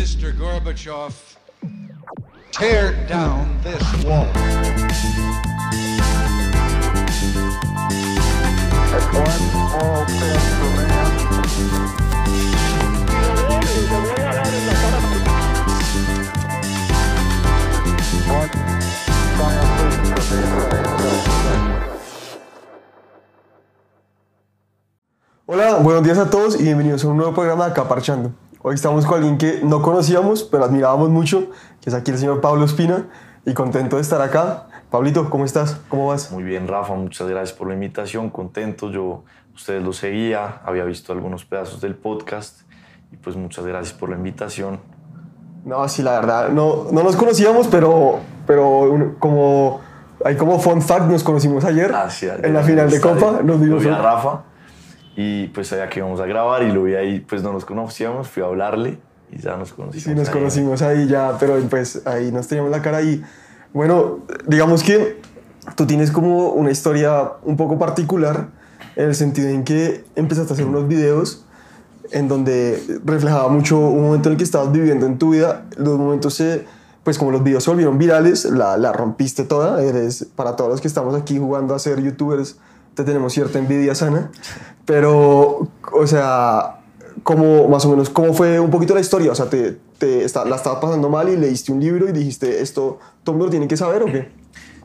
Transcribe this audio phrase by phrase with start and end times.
[0.00, 0.32] Mr.
[0.32, 1.12] Gorbachev,
[2.52, 4.24] tear down this wall.
[25.44, 28.32] Hola, buenos días a todos y bienvenidos a un nuevo programa de Acá Parchando.
[28.62, 31.48] Hoy estamos con alguien que no conocíamos, pero admirábamos mucho,
[31.80, 33.08] que es aquí el señor Pablo Espina,
[33.46, 34.66] y contento de estar acá.
[34.90, 35.80] Pablito, ¿cómo estás?
[35.88, 36.30] ¿Cómo vas?
[36.30, 38.90] Muy bien, Rafa, muchas gracias por la invitación, contento.
[38.90, 39.24] Yo,
[39.54, 42.60] ustedes lo seguía, había visto algunos pedazos del podcast
[43.10, 44.78] y pues muchas gracias por la invitación.
[45.64, 49.80] No, sí, la verdad, no, no nos conocíamos, pero, pero como
[50.22, 53.40] hay como fun fact, nos conocimos ayer Ah, sí, en la final de Copa.
[53.42, 54.49] Nos Lo dimos vi a Rafa
[55.20, 58.28] y pues sabía que íbamos a grabar y lo vi ahí, pues no nos conocíamos,
[58.28, 58.98] fui a hablarle
[59.30, 60.04] y ya nos conocimos.
[60.04, 60.34] Sí, nos ahí.
[60.34, 63.22] conocimos ahí ya, pero pues ahí nos teníamos la cara y
[63.74, 65.20] bueno, digamos que
[65.76, 68.48] tú tienes como una historia un poco particular
[68.96, 71.44] en el sentido en que empezaste a hacer unos videos
[72.12, 75.98] en donde reflejaba mucho un momento en el que estabas viviendo en tu vida, los
[75.98, 76.64] momentos se,
[77.04, 80.80] pues como los videos se volvieron virales, la, la rompiste toda, eres, para todos los
[80.80, 82.56] que estamos aquí jugando a ser youtubers,
[82.94, 84.30] te tenemos cierta envidia sana,
[84.94, 86.80] pero, o sea,
[87.22, 89.30] como más o menos, ¿cómo fue un poquito la historia?
[89.30, 92.60] O sea, te, te esta- la estabas pasando mal y leíste un libro y dijiste,
[92.60, 94.32] esto todo el mundo lo tiene que saber o qué?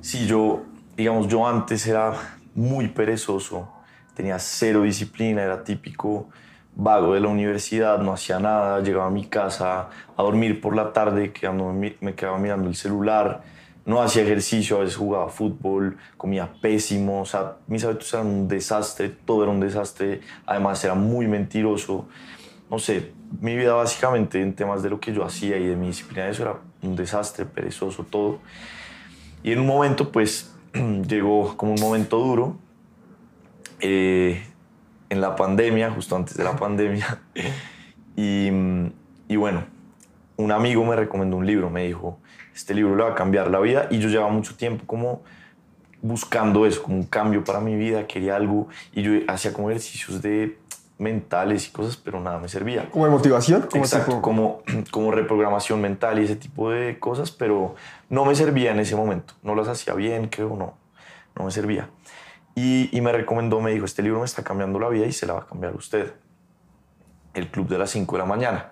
[0.02, 0.62] Sí, yo,
[0.96, 2.14] digamos, yo antes era
[2.54, 3.68] muy perezoso,
[4.14, 6.28] tenía cero disciplina, era típico
[6.76, 10.94] vago de la universidad, no hacía nada, llegaba a mi casa a dormir por la
[10.94, 13.42] tarde, quedándome mi- me quedaba mirando el celular,
[13.86, 18.48] no hacía ejercicio, a veces jugaba fútbol, comía pésimo, o sea, mis hábitos eran un
[18.48, 22.08] desastre, todo era un desastre, además era muy mentiroso,
[22.70, 25.88] no sé, mi vida básicamente en temas de lo que yo hacía y de mi
[25.88, 28.40] disciplina, eso era un desastre, perezoso, todo.
[29.44, 30.56] Y en un momento, pues,
[31.08, 32.58] llegó como un momento duro,
[33.80, 34.44] eh,
[35.10, 37.22] en la pandemia, justo antes de la pandemia.
[38.18, 38.50] Y,
[39.28, 39.66] y bueno,
[40.38, 42.18] un amigo me recomendó un libro, me dijo,
[42.56, 43.88] este libro le va a cambiar la vida.
[43.92, 45.22] Y yo llevaba mucho tiempo como
[46.02, 48.68] buscando eso, como un cambio para mi vida, quería algo.
[48.94, 50.58] Y yo hacía como ejercicios de
[50.98, 52.90] mentales y cosas, pero nada me servía.
[52.90, 53.64] ¿Como de motivación?
[53.70, 54.62] ¿Como Exacto, tipo- como,
[54.92, 57.76] como reprogramación mental y ese tipo de cosas, pero
[58.10, 59.34] no me servía en ese momento.
[59.44, 60.76] No las hacía bien, creo, no.
[61.38, 61.90] No me servía.
[62.56, 65.26] Y, y me recomendó, me dijo, este libro me está cambiando la vida y se
[65.26, 66.14] la va a cambiar usted.
[67.34, 68.72] El Club de las 5 de la mañana,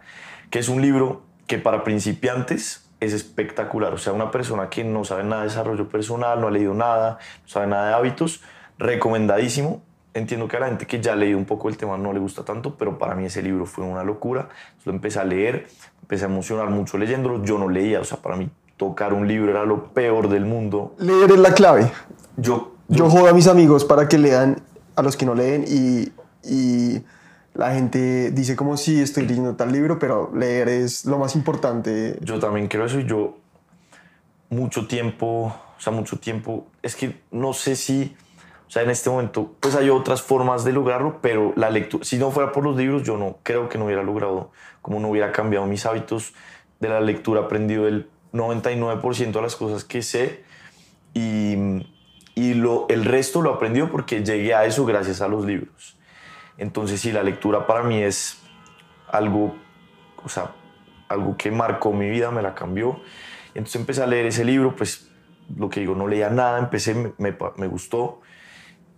[0.50, 3.93] que es un libro que para principiantes es espectacular.
[3.93, 7.19] O sea, una persona que no sabe nada de desarrollo personal, no ha leído nada,
[7.41, 8.41] no sabe nada de hábitos,
[8.77, 9.81] recomendadísimo.
[10.13, 12.19] Entiendo que a la gente que ya ha leído un poco el tema no le
[12.19, 14.49] gusta tanto, pero para mí ese libro fue una locura.
[14.67, 15.67] Entonces lo empecé a leer,
[16.01, 17.43] empecé a emocionar mucho leyéndolo.
[17.43, 20.93] Yo no leía, o sea, para mí tocar un libro era lo peor del mundo.
[20.99, 21.91] Leer es la clave.
[22.37, 24.61] Yo, Yo jodo a mis amigos para que lean
[24.95, 26.11] a los que no leen y,
[26.43, 27.03] y
[27.53, 32.17] la gente dice como sí, estoy leyendo tal libro, pero leer es lo más importante.
[32.21, 33.37] Yo también creo eso y yo
[34.49, 38.15] mucho tiempo, o sea, mucho tiempo, es que no sé si,
[38.67, 42.17] o sea, en este momento, pues hay otras formas de lograrlo, pero la lectura, si
[42.17, 45.31] no fuera por los libros, yo no creo que no hubiera logrado, como no hubiera
[45.31, 46.33] cambiado mis hábitos
[46.79, 50.43] de la lectura, aprendido el 99% de las cosas que sé
[51.13, 51.55] y,
[52.35, 55.97] y lo, el resto lo aprendió porque llegué a eso gracias a los libros.
[56.57, 58.37] Entonces, sí, la lectura para mí es
[59.11, 59.55] algo,
[60.23, 60.51] o sea,
[61.09, 62.99] algo que marcó mi vida, me la cambió.
[63.55, 65.09] Entonces empecé a leer ese libro, pues
[65.57, 68.21] lo que digo, no leía nada, empecé, me, me, me gustó.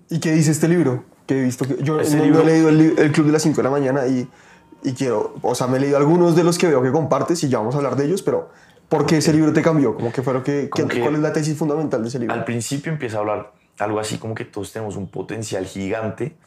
[0.10, 1.04] ¿Y qué dice este libro?
[1.26, 3.32] Que he visto que yo Este no, no libro- he leído el, el Club de
[3.34, 4.30] las 5 de la mañana y,
[4.84, 7.50] y quiero, o sea, me he leído algunos de los que veo que compartes y
[7.50, 8.50] ya vamos a hablar de ellos, pero
[8.88, 9.96] ¿por qué ese libro te cambió?
[9.96, 12.34] Como que fue lo que, que- que- ¿Cuál es la tesis fundamental de ese libro?
[12.36, 16.38] Al principio empieza a hablar algo así como que todos tenemos un potencial gigante,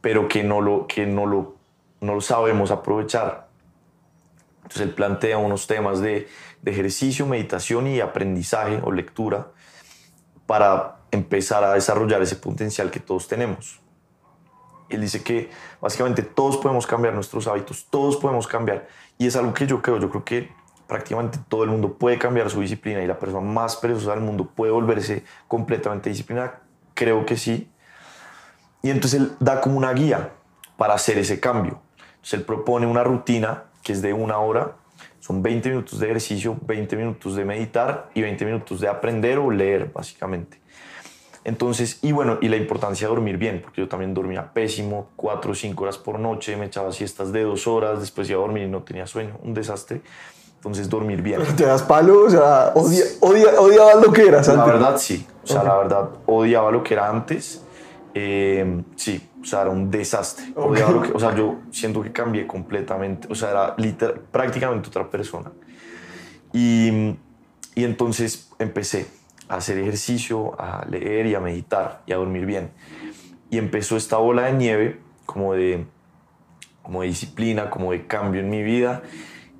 [0.00, 1.56] pero que no lo, que no lo,
[2.00, 3.48] no lo sabemos aprovechar.
[4.58, 6.28] Entonces él plantea unos temas de,
[6.62, 9.48] de ejercicio, meditación y aprendizaje o lectura
[10.46, 13.80] para empezar a desarrollar ese potencial que todos tenemos.
[14.88, 15.50] Él dice que
[15.80, 18.88] básicamente todos podemos cambiar nuestros hábitos, todos podemos cambiar.
[19.18, 20.50] Y es algo que yo creo, yo creo que
[20.86, 24.46] prácticamente todo el mundo puede cambiar su disciplina y la persona más perezosa del mundo
[24.46, 26.62] puede volverse completamente disciplinada.
[26.94, 27.70] Creo que sí.
[28.82, 30.30] Y entonces él da como una guía
[30.76, 31.80] para hacer ese cambio.
[32.16, 34.72] Entonces él propone una rutina que es de una hora.
[35.20, 39.50] Son 20 minutos de ejercicio, 20 minutos de meditar y 20 minutos de aprender o
[39.50, 40.60] leer, básicamente.
[41.44, 45.52] Entonces, y bueno, y la importancia de dormir bien, porque yo también dormía pésimo, cuatro
[45.52, 48.64] o cinco horas por noche, me echaba siestas de dos horas, después iba a dormir
[48.64, 50.02] y no tenía sueño, un desastre.
[50.56, 51.40] Entonces, dormir bien.
[51.56, 52.24] ¿Te das palo?
[52.24, 54.66] O sea, odia, odia, odiabas lo que eras La antes.
[54.72, 55.26] verdad, sí.
[55.44, 57.62] O sea, la verdad, odiaba lo que era antes.
[58.14, 60.46] Eh, sí, o sea, era un desastre.
[60.56, 63.28] Lo que- o sea, yo siento que cambié completamente.
[63.30, 65.52] O sea, era literal- prácticamente otra persona.
[66.52, 67.16] Y,
[67.74, 69.06] y entonces empecé
[69.48, 72.70] a hacer ejercicio, a leer y a meditar y a dormir bien.
[73.50, 75.86] Y empezó esta bola de nieve como de,
[76.82, 79.02] como de disciplina, como de cambio en mi vida.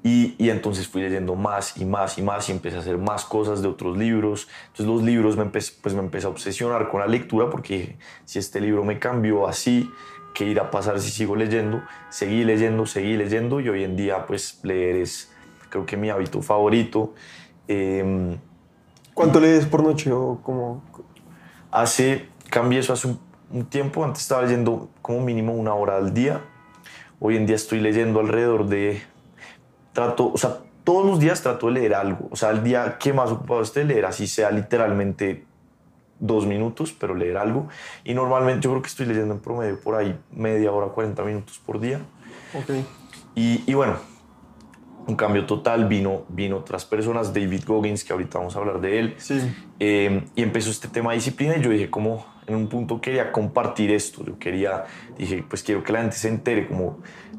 [0.03, 3.25] Y, y entonces fui leyendo más y más y más y empecé a hacer más
[3.25, 4.49] cosas de otros libros.
[4.69, 7.99] Entonces los libros me empecé, pues me empecé a obsesionar con la lectura porque dije,
[8.25, 9.91] si este libro me cambió así,
[10.35, 11.83] ¿qué irá a pasar si sigo leyendo?
[12.11, 15.31] Seguí leyendo, seguí leyendo y hoy en día pues leer es
[15.69, 17.15] creo que mi hábito favorito.
[17.67, 18.39] Em,
[19.15, 20.83] ¿Cuánto lees por noche o como
[21.71, 26.15] Hace, cambié eso hace un, un tiempo, antes estaba leyendo como mínimo una hora al
[26.15, 26.41] día,
[27.21, 29.03] hoy en día estoy leyendo alrededor de,
[29.99, 33.12] trato, o sea, todos los días trato de leer algo, o sea, el día que
[33.12, 35.45] más ocupado esté leer, así sea literalmente
[36.21, 37.67] dos minutos, pero leer algo,
[38.05, 41.61] y normalmente yo creo que estoy leyendo en promedio por ahí media hora, 40 minutos
[41.67, 41.99] por día,
[42.55, 42.71] Ok.
[43.35, 43.97] y, y bueno,
[45.09, 48.99] un cambio total, vino, vino otras personas, David Goggins, que ahorita vamos a hablar de
[49.00, 49.41] él, Sí.
[49.81, 53.31] eh, y empezó este tema de disciplina y yo dije como en un punto quería
[53.33, 54.85] compartir esto, yo quería,
[55.19, 56.99] dije pues quiero que la gente se entere como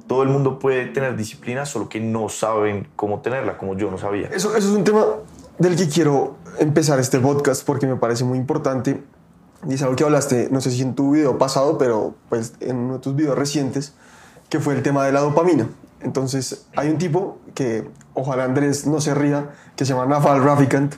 [0.09, 3.99] todo el mundo puede tener disciplina, solo que no saben cómo tenerla, como yo no
[3.99, 4.27] sabía.
[4.29, 5.05] Eso, eso es un tema
[5.59, 9.03] del que quiero empezar este podcast porque me parece muy importante.
[9.67, 12.77] Y es algo que hablaste, no sé si en tu video pasado, pero pues en
[12.77, 13.93] uno de tus videos recientes,
[14.49, 15.69] que fue el tema de la dopamina.
[16.01, 20.95] Entonces, hay un tipo que, ojalá Andrés no se ría, que se llama Naval Ravikant,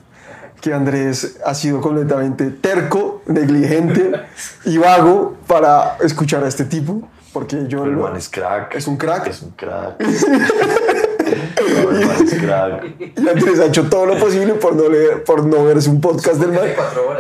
[0.62, 4.12] que Andrés ha sido completamente terco, negligente
[4.66, 7.02] y vago para escuchar a este tipo,
[7.34, 7.84] porque yo...
[7.86, 8.76] El lo- man es crack.
[8.76, 9.28] ¿Es un crack?
[9.28, 9.96] Es un crack.
[11.84, 12.84] No, el man es crack.
[13.00, 16.36] Y Andrés ha hecho todo lo posible por no leer, por no verse un podcast
[16.42, 16.66] del man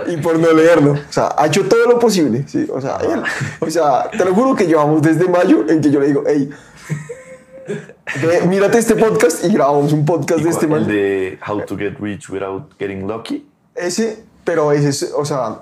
[0.08, 0.94] y por no leerlo.
[0.94, 2.68] O sea, ha hecho todo lo posible, sí.
[2.72, 3.24] O sea, él-
[3.60, 6.50] o sea, te lo juro que llevamos desde mayo en que yo le digo, hey,
[7.68, 10.88] ve, mírate este podcast y grabamos un podcast de este El man.
[10.88, 13.48] de How to Get Rich Without Getting Lucky.
[13.76, 15.62] Ese, pero ese es, o sea,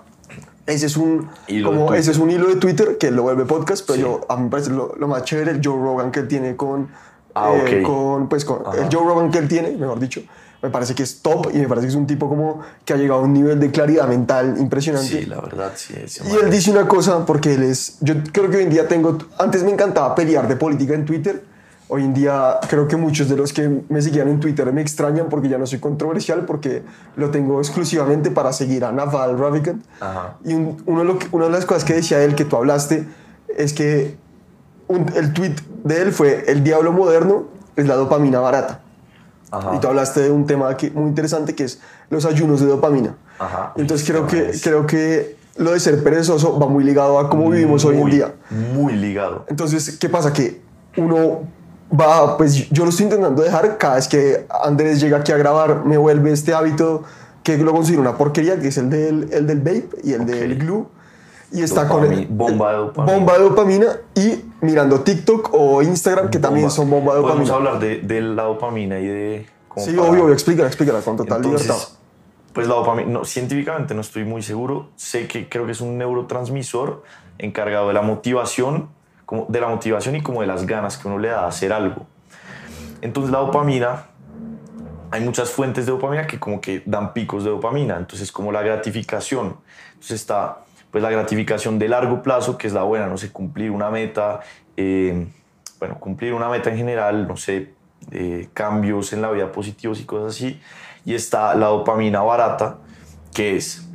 [0.66, 1.30] ese es un,
[1.64, 2.00] como, Twitter.
[2.00, 4.02] ese es un hilo de Twitter que lo vuelve podcast, pero Sí.
[4.02, 6.56] yo, a mí me parece lo, lo más chévere el Joe Rogan que él tiene
[6.56, 6.90] con,
[7.36, 7.88] Ah, eh, ok.
[7.88, 8.78] con pues, con Ajá.
[8.86, 10.22] el Joe Rogan que él tiene, mejor dicho,
[10.62, 12.98] me parece que es top y me parece que es un tipo como que ha
[12.98, 15.08] llegado a un nivel de claridad mental impresionante.
[15.08, 15.94] Sí, la verdad, sí.
[16.26, 19.18] Y él dice una cosa, porque él es, yo creo que hoy en día tengo,
[19.38, 21.46] antes me encantaba pelear de política en Twitter,
[21.92, 25.28] hoy en día creo que muchos de los que me seguían en Twitter me extrañan
[25.28, 26.84] porque ya no soy controversial, porque
[27.16, 29.84] lo tengo exclusivamente para seguir a Naval Ravikant.
[30.00, 30.38] Ajá.
[30.46, 33.08] Y un- uno lo que- una de las cosas que decía él, que tú hablaste,
[33.58, 34.16] es que
[34.88, 37.46] un- el tweet de él fue, el diablo moderno
[37.76, 38.82] es la dopamina barata.
[39.52, 39.76] Ajá.
[39.76, 41.82] Y tú hablaste de un tema que, muy interesante que es
[42.12, 43.16] los ayunos de dopamina.
[43.40, 43.74] Ajá.
[43.78, 47.50] Entonces creo que, es creo que lo de ser perezoso va muy ligado a cómo
[47.50, 48.36] vivimos hoy en muy, día.
[48.76, 49.46] Muy ligado.
[49.50, 50.32] Entonces, ¿qué pasa?
[50.34, 50.62] Que
[50.98, 51.40] uno
[51.98, 55.86] va, pues yo lo estoy intentando dejar, cada vez que Andrés llega aquí a grabar,
[55.86, 57.04] me vuelve este hábito
[57.44, 60.58] que lo considero una porquería, que es el del, el del vape y el del
[60.58, 60.86] glue.
[61.52, 63.16] Y está con Dopami- el, bomba de dopamina.
[63.18, 66.76] bomba de dopamina y mirando TikTok o Instagram, que también Bomba.
[66.76, 67.70] son bomba de Podemos dopamina.
[67.72, 69.46] hablar de, de la dopamina y de...
[69.78, 71.88] Sí, para- obvio, obvio, explícala, explícala con total Entonces, libertad.
[72.54, 74.90] Pues la dopamina, no, científicamente no estoy muy seguro.
[74.96, 77.02] Sé que creo que es un neurotransmisor
[77.40, 78.90] encargado de la motivación,
[79.48, 82.06] de la motivación y como de las ganas que uno le da a hacer algo.
[83.02, 84.06] Entonces la dopamina,
[85.12, 87.98] hay muchas fuentes de dopamina que como que dan picos de dopamina.
[87.98, 89.58] Entonces como la gratificación.
[89.94, 90.60] Entonces está
[90.92, 94.40] pues la gratificación de largo plazo, que es la buena, no sé, cumplir una meta,
[94.76, 95.28] eh,
[95.80, 97.74] bueno, cumplir una meta en general, no sé,
[98.12, 100.60] eh, cambios en la vida positivos y cosas así.
[101.06, 102.78] Y está la dopamina barata,
[103.34, 103.88] que es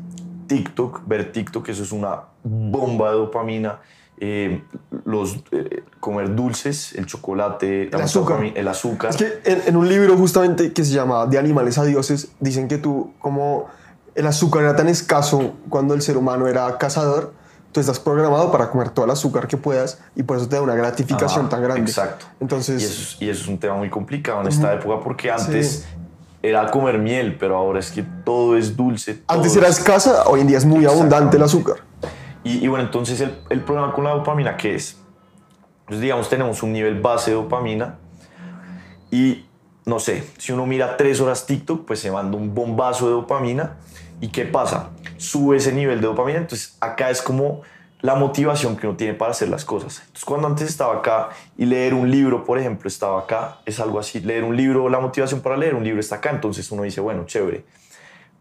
[0.46, 3.80] TikTok, ver TikTok, eso es una bomba de dopamina.
[4.18, 4.62] Eh,
[5.04, 8.36] los, eh, comer dulces, el chocolate, la azúcar.
[8.38, 9.10] dopamina- el azúcar.
[9.10, 12.68] Es que en, en un libro justamente que se llama De animales a dioses, dicen
[12.68, 13.66] que tú, como
[14.14, 17.32] el azúcar era tan escaso cuando el ser humano era cazador,
[17.72, 20.62] tú estás programado para comer todo el azúcar que puedas y por eso te da
[20.62, 21.90] una gratificación Ajá, tan grande.
[21.90, 22.26] Exacto.
[22.40, 25.32] Entonces, y, eso es, y eso es un tema muy complicado en esta época porque
[25.32, 25.84] antes
[26.40, 29.14] era comer miel, pero ahora es que todo es dulce.
[29.14, 31.78] todo antes es- era escasa, hoy en día es muy abundante el azúcar.
[32.44, 35.00] Y, y bueno, entonces el, el problema con la dopamina, ¿qué es?
[35.86, 37.98] Pues digamos, tenemos un nivel base de dopamina
[39.10, 39.46] y
[39.84, 43.76] no sé, si uno mira tres horas TikTok, pues se manda un bombazo de dopamina.
[44.20, 44.90] ¿Y qué pasa?
[45.16, 46.38] sube ese nivel de dopamina.
[46.38, 47.62] Entonces acá es como
[48.00, 50.00] la motivación que uno tiene para hacer las cosas.
[50.00, 53.98] Entonces cuando antes estaba acá y leer un libro, por ejemplo, estaba acá, es algo
[53.98, 57.00] así, leer un libro, la motivación para leer un libro está acá, entonces uno dice,
[57.00, 57.64] bueno, chévere.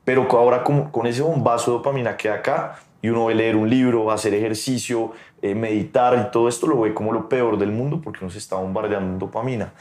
[0.04, 3.70] Pero ahora con, con ese bombazo de dopamina que acá y uno ve leer un
[3.70, 8.00] libro, hacer ejercicio, eh, meditar y todo esto lo ve como lo peor del mundo
[8.02, 9.74] porque uno se está bombardeando en dopamina.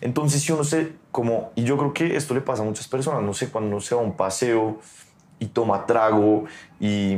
[0.00, 3.22] Entonces, si uno se, como, y yo creo que esto le pasa a muchas personas,
[3.22, 4.78] no sé, cuando uno se va a un paseo
[5.38, 6.44] y toma trago
[6.80, 7.16] y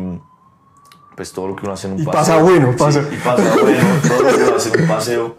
[1.17, 2.21] pues todo lo que uno hace en un Y paseo.
[2.21, 3.03] pasa bueno, pasa.
[3.03, 5.37] Sí, y pasa bueno, todo lo que uno hace en un paseo.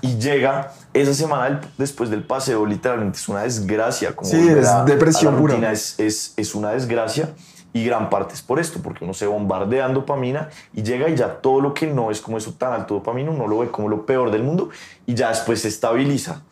[0.00, 4.16] Y llega esa semana después del paseo, literalmente es una desgracia.
[4.16, 5.70] Como Sí, es depresión pura.
[5.70, 7.28] Es, es, es una desgracia
[7.72, 11.16] y gran parte es por esto, porque uno se bombardea en dopamina y llega y
[11.16, 13.88] ya todo lo que no es como eso tan alto dopamina, uno lo ve como
[13.88, 14.70] lo peor del mundo
[15.06, 16.42] y ya después se estabiliza.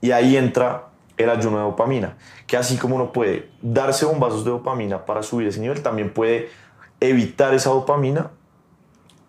[0.00, 4.50] Y ahí entra el ayuno de dopamina, que así como uno puede darse bombazos de
[4.50, 6.48] dopamina para subir ese nivel, también puede
[7.00, 8.30] evitar esa dopamina,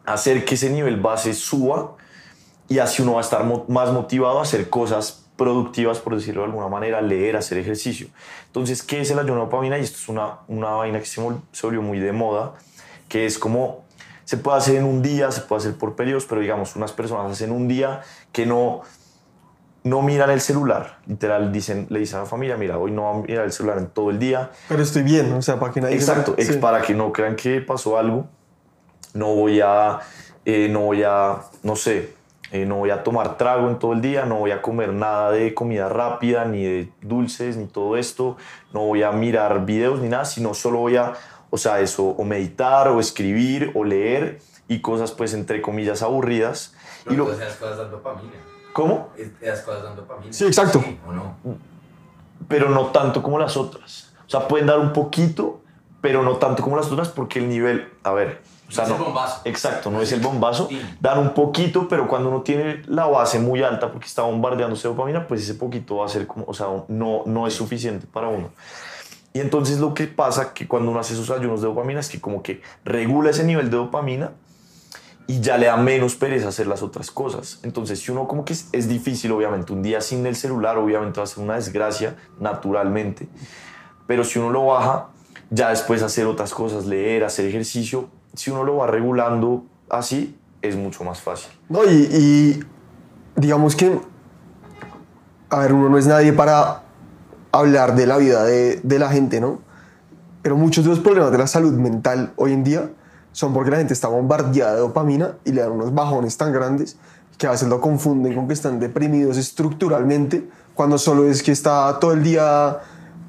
[0.05, 1.95] hacer que ese nivel base suba
[2.69, 6.47] y así uno va a estar más motivado a hacer cosas productivas, por decirlo de
[6.47, 8.07] alguna manera, leer, hacer ejercicio.
[8.47, 9.77] Entonces, ¿qué es el ayuno dopamina?
[9.77, 12.53] Y esto es una, una vaina que se, vol- se volvió muy de moda,
[13.09, 13.83] que es como,
[14.25, 17.31] se puede hacer en un día, se puede hacer por periodos, pero digamos, unas personas
[17.31, 18.81] hacen un día que no,
[19.83, 20.97] no miran el celular.
[21.07, 23.77] Literal, dicen, le dicen a la familia, mira, hoy no va a mirar el celular
[23.79, 25.99] en todo el día, Pero estoy bien, o sea, para que nadie...
[25.99, 26.59] se- Exacto, ex- sí.
[26.59, 28.27] para que no crean que pasó algo.
[29.13, 29.99] No voy a,
[30.45, 32.13] eh, no voy a, no sé,
[32.53, 35.31] eh, no voy a tomar trago en todo el día, no voy a comer nada
[35.31, 38.37] de comida rápida, ni de dulces, ni todo esto,
[38.71, 41.13] no voy a mirar videos ni nada, sino solo voy a,
[41.49, 46.73] o sea, eso, o meditar, o escribir, o leer, y cosas pues entre comillas aburridas.
[47.01, 48.31] y Pero lo, todas esas cosas dan dopamina.
[48.71, 49.09] ¿Cómo?
[49.17, 50.31] Es- Esas cosas dan dopamina.
[50.31, 50.79] Sí, exacto.
[50.79, 51.35] Sí, ¿O no?
[52.47, 54.13] pero no tanto como las otras.
[54.25, 55.61] O sea, pueden dar un poquito,
[56.01, 58.41] pero no tanto como las otras porque el nivel, a ver,
[58.79, 59.41] o sea, No es el bombazo.
[59.45, 60.67] Exacto, no es el bombazo.
[60.69, 60.81] Sí.
[60.99, 64.93] Dan un poquito, pero cuando uno tiene la base muy alta porque está bombardeándose de
[64.93, 68.27] dopamina, pues ese poquito va a ser como, o sea, no, no es suficiente para
[68.27, 68.49] uno.
[69.33, 72.21] Y entonces lo que pasa que cuando uno hace esos ayunos de dopamina es que
[72.21, 74.31] como que regula ese nivel de dopamina
[75.25, 77.59] y ya le da menos pereza hacer las otras cosas.
[77.63, 81.19] Entonces, si uno como que es, es difícil, obviamente, un día sin el celular, obviamente
[81.19, 83.27] va a ser una desgracia, naturalmente.
[84.05, 85.09] Pero si uno lo baja,
[85.49, 90.75] ya después hacer otras cosas, leer, hacer ejercicio, si uno lo va regulando así, es
[90.75, 91.51] mucho más fácil.
[91.69, 92.63] No, y,
[93.35, 93.99] digamos que,
[95.49, 96.83] a ver, uno no es nadie para
[97.51, 99.59] hablar de la vida de, de la gente, ¿no?
[100.41, 102.89] Pero muchos de los problemas de la salud mental hoy en día
[103.31, 106.97] son porque la gente está bombardeada de dopamina y le dan unos bajones tan grandes
[107.37, 111.97] que a veces lo confunden con que están deprimidos estructuralmente, cuando solo es que está
[111.99, 112.79] todo el día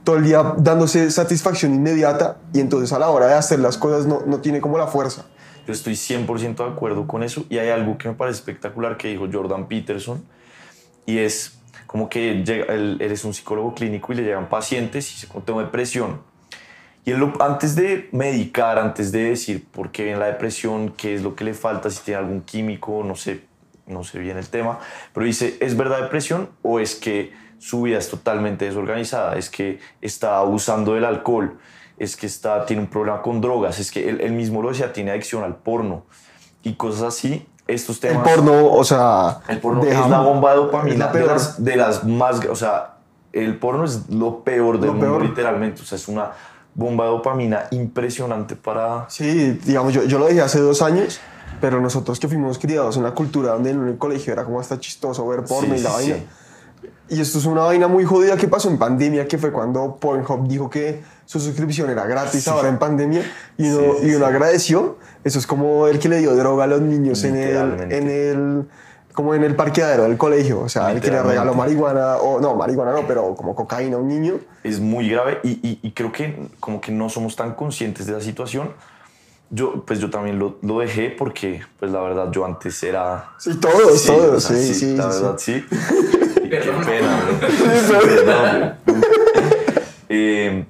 [0.04, 4.06] todo el día dándose satisfacción inmediata y entonces a la hora de hacer las cosas
[4.06, 5.24] no, no tiene como la fuerza.
[5.66, 9.08] Yo estoy 100% de acuerdo con eso y hay algo que me parece espectacular que
[9.08, 10.22] dijo Jordan Peterson
[11.06, 15.16] y es como que llega, él, es un psicólogo clínico y le llegan pacientes y
[15.16, 16.20] se tengo depresión.
[17.06, 21.22] Y él antes de medicar, antes de decir por qué viene la depresión, qué es
[21.22, 23.42] lo que le falta, si tiene algún químico, no sé,
[23.86, 24.80] no sé bien el tema,
[25.12, 27.32] pero dice, ¿es verdad depresión o es que
[27.64, 29.36] su vida es totalmente desorganizada?
[29.36, 31.56] ¿Es que está abusando del alcohol?
[31.96, 33.78] ¿Es que está, tiene un problema con drogas?
[33.78, 36.04] ¿Es que él, él mismo lo decía, tiene adicción al porno?
[36.62, 37.46] Y cosas así.
[37.66, 38.28] Estos El temas...
[38.28, 42.04] porno, o sea, El porno es la bomba de dopamina la de las, de las
[42.04, 42.44] más...
[42.50, 42.96] O sea,
[43.32, 45.22] el porno es lo peor del Lo mundo, peor.
[45.22, 45.80] literalmente.
[45.80, 46.32] O sea, es una
[46.74, 49.06] bomba de dopamina impresionante para...
[49.08, 51.20] Sí, digamos, yo, yo lo dije hace dos años,
[51.62, 54.78] pero nosotros que fuimos criados en la cultura donde en el colegio era como hasta
[54.78, 56.16] chistoso ver porno Sí, y la sí, vaina.
[56.16, 56.26] sí.
[57.08, 60.48] Y esto es una vaina muy jodida que pasó en pandemia, que fue cuando Pornhub
[60.48, 63.22] dijo que su suscripción era gratis ahora en pandemia
[63.58, 64.32] y uno, Sí, sí, y uno sí.
[64.32, 64.96] agradeció.
[65.22, 68.64] Eso es como el que le dio droga a los niños en el, en el
[69.12, 72.56] como en el parqueadero del colegio, o sea, el que le regaló marihuana, o no,
[72.56, 74.40] marihuana no, pero como cocaína a un niño.
[74.64, 78.12] Es muy grave y, y- y creo que como que no somos tan conscientes de
[78.14, 78.72] la situación.
[79.50, 83.30] Yo, pues yo también lo, lo dejé porque, pues la verdad, yo antes era...
[83.38, 85.64] Sí, todos, Sí, todos, o sea, sí, sí, La sí, verdad, sí.
[86.60, 87.20] Qué pena,
[88.86, 88.94] bro.
[90.10, 90.66] Eh,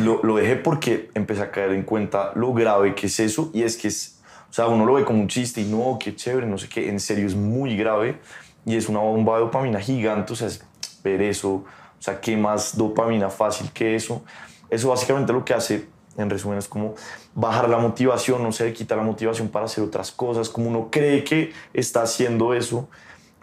[0.00, 3.62] lo, lo dejé porque empecé a caer en cuenta lo grave que es eso y
[3.62, 4.20] es que es,
[4.50, 6.90] o sea, uno lo ve como un chiste y no, qué chévere, no sé qué,
[6.90, 8.18] en serio es muy grave
[8.66, 10.64] y es una bomba de dopamina gigante, o sea, es
[11.02, 11.64] ver eso, o
[11.98, 14.22] sea, qué más dopamina fácil que eso.
[14.70, 15.86] Eso básicamente lo que hace,
[16.16, 16.94] en resumen, es como
[17.34, 20.88] bajar la motivación, no se le quita la motivación para hacer otras cosas, como uno
[20.90, 22.88] cree que está haciendo eso,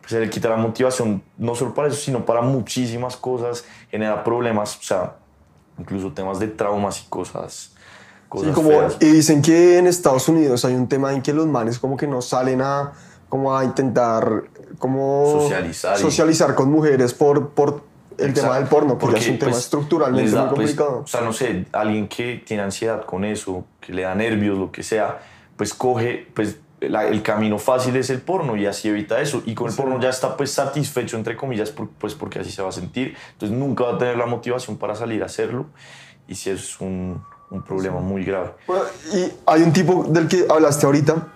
[0.09, 4.77] se le quita la motivación no solo para eso, sino para muchísimas cosas, genera problemas,
[4.77, 5.15] o sea,
[5.77, 7.73] incluso temas de traumas y cosas
[8.27, 8.97] cosas Sí, como, feas.
[8.99, 12.05] y dicen que en Estados Unidos hay un tema en que los manes como que
[12.05, 12.91] no salen a,
[13.27, 14.43] como a intentar
[14.77, 17.81] como Socializar y- socializar con mujeres por, por
[18.19, 20.69] el tema del porno, que ya es Porque, un tema pues, estructuralmente da, muy pues,
[20.75, 21.01] complicado.
[21.03, 24.71] o sea, no sé, alguien que tiene ansiedad con eso, que le da nervios, lo
[24.71, 25.19] que sea,
[25.57, 29.41] pues coge, pues la- el camino fácil es el porno y así evita eso.
[29.45, 32.61] Y con el porno ya está pues satisfecho, entre comillas, por- pues porque así se
[32.61, 33.15] va a sentir.
[33.33, 35.65] Entonces nunca va a tener la motivación para salir a hacerlo.
[36.27, 38.51] Y sí es un, un problema muy grave.
[38.67, 38.83] Bueno,
[39.13, 41.27] y hay un tipo del que hablaste ahorita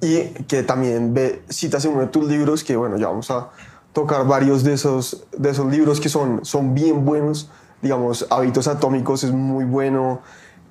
[0.00, 3.50] y que también ve, citas en uno de tus libros, que bueno, ya vamos a
[3.92, 7.50] tocar varios de esos, de esos libros que son, son bien buenos.
[7.82, 10.22] Digamos, Hábitos Atómicos es muy bueno.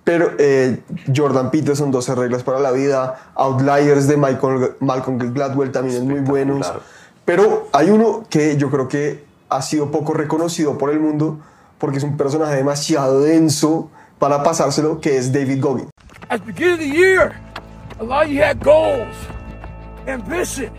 [0.05, 0.83] Pero eh,
[1.13, 3.31] Jordan Peterson, 12 reglas para la vida.
[3.35, 6.19] Outliers de Michael, Malcolm Gladwell también es muy.
[6.19, 6.79] Espectacular.
[7.25, 11.39] Pero hay uno que yo creo que ha sido poco reconocido por el mundo
[11.79, 15.89] porque es un personaje demasiado denso para pasárselo, que es David Goggins.
[16.29, 17.35] At the beginning of the year,
[17.99, 19.15] a lot of you had goals,
[20.07, 20.71] ambition,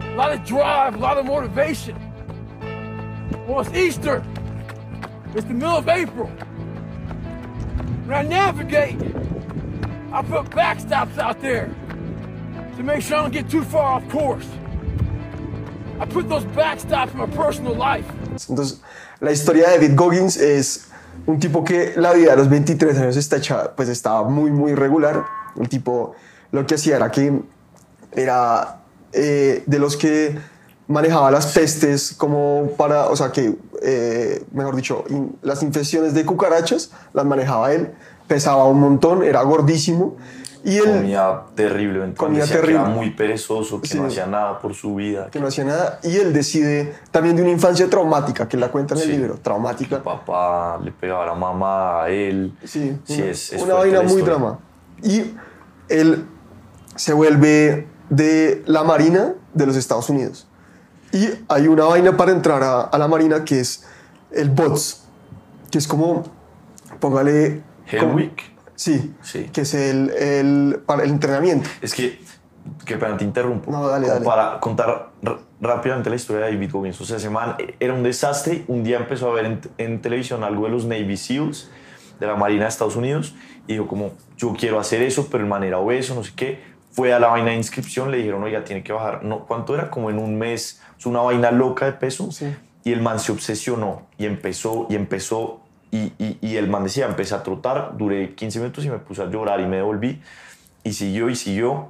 [0.00, 1.96] a lot of drive, a lot of motivation.
[3.46, 4.22] Well, it's Easter.
[5.34, 6.30] It's the middle of April.
[8.06, 8.96] When I navigate,
[10.12, 11.68] I put backstops out there
[12.76, 14.46] to make sure I don't get too far off course.
[16.00, 18.04] I put those backstops in my personal life.
[18.48, 18.80] Entonces,
[19.20, 20.88] la historia de David Goggins es
[21.26, 24.74] un tipo que la vida a los 23 años está hecha, pues estaba muy, muy
[24.74, 25.24] regular.
[25.60, 26.16] El tipo
[26.50, 27.40] lo que hacía era que
[28.10, 28.80] era
[29.12, 30.38] eh, de los que
[30.92, 36.24] manejaba las pestes como para, o sea que, eh, mejor dicho, in- las infecciones de
[36.24, 37.92] cucarachas las manejaba él,
[38.28, 40.16] pesaba un montón, era gordísimo
[40.64, 42.16] y él Comía terriblemente.
[42.16, 42.82] Comía decía que terrible.
[42.82, 43.98] era muy perezoso, que Sí.
[43.98, 45.28] no hacía nada por su vida.
[45.30, 48.94] que no hacía nada y él decide también de una infancia traumática, que la cuenta
[48.94, 49.12] en el Sí.
[49.12, 49.96] libro, que traumática.
[49.96, 52.54] el papá le pegaba a la mamá, a él.
[52.64, 54.58] Sí, Sí, una, es, es una vaina muy drama.
[55.02, 55.34] Y
[55.88, 56.26] él
[56.94, 60.46] se vuelve de la Marina de los Estados Unidos.
[61.12, 63.86] Y hay una vaina para entrar a, a la Marina que es
[64.30, 65.04] el BOTS,
[65.70, 66.24] que es como,
[67.00, 67.62] póngale...
[67.86, 68.50] Hellwick.
[68.74, 69.44] Sí, Sí.
[69.52, 71.68] que es el, el, para el entrenamiento.
[71.82, 72.18] Es que,
[72.84, 73.70] que pena, te interrumpo.
[73.70, 74.24] No, dale, dale.
[74.24, 75.10] Para contar
[75.60, 77.00] rápidamente la historia de David Goggins.
[77.00, 78.64] O sea, ese man era un desastre.
[78.68, 81.70] Un día empezó a ver en, en televisión algo de los Navy SEALs,
[82.18, 83.34] de la Marina de Estados Unidos,
[83.66, 86.72] y dijo como, yo quiero hacer eso, pero el man era obeso, no sé qué.
[86.90, 89.22] Fue a la vaina de inscripción, le dijeron, oiga, tiene que bajar.
[89.24, 89.90] No, ¿Cuánto era?
[89.90, 90.81] Como en un mes.
[91.02, 92.30] Es una vaina loca de peso.
[92.30, 92.54] Sí.
[92.84, 95.60] Y el man se obsesionó y empezó y empezó.
[95.90, 99.20] Y, y, y el man decía, empecé a trotar, duré 15 minutos y me puse
[99.20, 100.22] a llorar y me devolví.
[100.84, 101.88] Y siguió y siguió.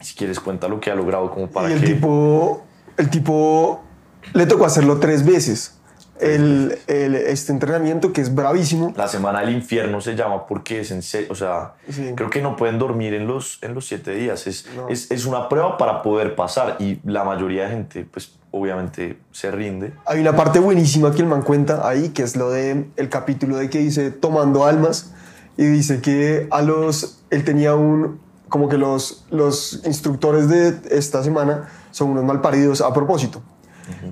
[0.00, 1.86] Si quieres, cuenta lo que ha logrado como para y el que...
[1.86, 2.64] tipo,
[2.98, 3.82] el tipo
[4.34, 5.77] le tocó hacerlo tres veces.
[6.20, 8.92] El, el- este entrenamiento que es bravísimo.
[8.96, 12.12] La semana del infierno se llama porque es en serio, o sea, Sí.
[12.16, 14.46] creo que no pueden dormir en los, en los siete días.
[14.46, 14.88] Es, No.
[14.88, 19.50] es, es una prueba para poder pasar y la mayoría de gente, pues obviamente se
[19.50, 19.92] rinde.
[20.06, 23.56] Hay una parte buenísima que el man cuenta ahí, que es lo de el capítulo
[23.56, 25.12] de que dice tomando almas
[25.56, 31.22] y dice que a los él tenía un como que los los instructores de esta
[31.22, 33.42] semana son unos malparidos a propósito.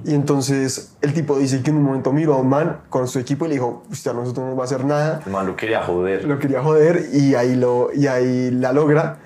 [0.04, 3.18] Y entonces el tipo dice que en un momento miró a un man con su
[3.18, 5.20] equipo y le dijo, usted a nosotros no nos va a hacer nada.
[5.26, 6.24] El man lo quería joder.
[6.24, 9.18] Lo quería joder y ahí, lo, y ahí la logra.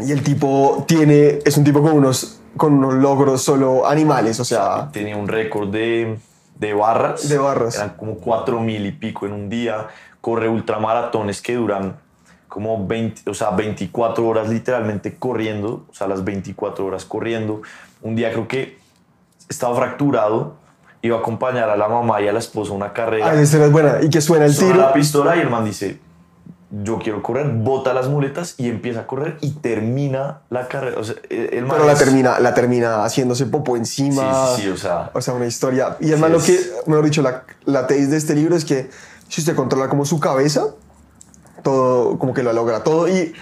[0.00, 4.44] Y el tipo tiene, es un tipo con unos, con unos logros solo animales, o
[4.44, 6.18] sea, tenía un récord de,
[6.58, 7.28] de barras.
[7.28, 7.76] De barras.
[7.76, 9.88] Eran como cuatro mil y pico en un día.
[10.20, 11.96] Corre ultramaratones que duran
[12.50, 17.62] como 20, o sea, 24 horas literalmente corriendo, o sea, las 24 horas corriendo.
[18.02, 18.79] Un día creo que
[19.50, 20.54] estaba fracturado,
[21.02, 23.30] iba a acompañar a la mamá y a la esposa a una carrera.
[23.32, 23.98] Ay, esa era buena.
[24.00, 24.86] Y que suena el Suena tiro.
[24.86, 26.00] la pistola y el man dice,
[26.70, 31.00] yo quiero correr, bota las muletas y empieza a correr y termina la carrera.
[31.00, 34.46] O sea, el man Pero la es- termina, la termina haciéndose popo Sí, encima.
[34.54, 35.96] sí, sí, o sea, O sea, una historia.
[36.00, 38.64] Y además Sí, lo es- que, mejor dicho, la, la tesis de este libro es
[38.64, 38.88] que
[39.28, 40.66] si usted controla como su cabeza,
[41.62, 43.08] todo, como que lo logra todo.
[43.08, 43.32] Y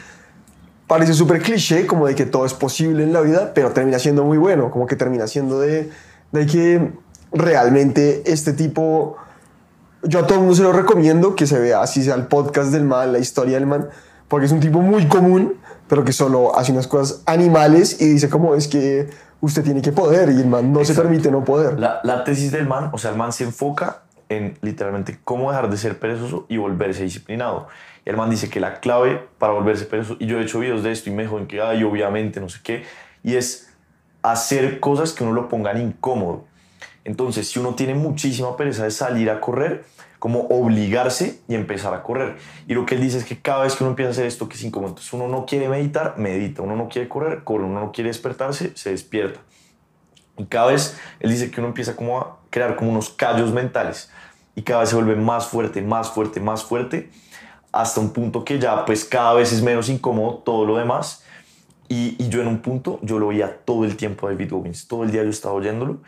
[0.88, 4.24] parece súper cliché, como de que todo es posible en la vida, pero termina siendo
[4.24, 5.90] muy bueno, como que termina siendo de,
[6.33, 6.92] de que
[7.31, 9.16] realmente este tipo,
[10.03, 12.72] yo a todo el mundo se lo recomiendo que se vea, así sea el podcast
[12.72, 13.88] del man, la historia del man,
[14.29, 15.55] porque es un tipo muy común,
[15.88, 19.09] pero que solo hace unas cosas animales y dice como es que
[19.40, 21.03] usted tiene que poder y el man no se Exacto.
[21.03, 21.79] permite no poder.
[21.79, 25.71] La, la tesis del man, o sea, el man se enfoca en literalmente cómo dejar
[25.71, 27.69] de ser perezoso y volverse disciplinado.
[28.05, 30.93] El man dice que la clave para volverse perezoso, y yo he hecho videos de
[30.93, 32.85] esto y me dijo en que, ay, obviamente, no sé qué,
[33.23, 33.75] y es
[34.23, 36.45] hacer cosas que uno lo pongan incómodo.
[37.05, 39.85] Entonces, si uno tiene muchísima pereza de salir a correr,
[40.19, 42.37] como obligarse y empezar a correr.
[42.67, 44.49] Y lo que él dice es que cada vez que uno empieza a hacer esto,
[44.49, 47.81] que es incómodo, entonces uno no quiere meditar, medita, uno no quiere correr, corre, uno
[47.81, 49.41] no quiere despertarse, se despierta.
[50.37, 54.11] Y cada vez él dice que uno empieza como a crear como unos callos mentales
[54.54, 57.11] y cada vez se vuelve más fuerte, más fuerte, más fuerte,
[57.72, 61.22] hasta un punto que ya pues cada vez es menos incómodo todo lo demás.
[61.88, 64.88] Y, y yo en un punto, yo lo veía todo el tiempo a David Goggins,
[64.88, 65.98] todo el día yo estaba oyéndolo.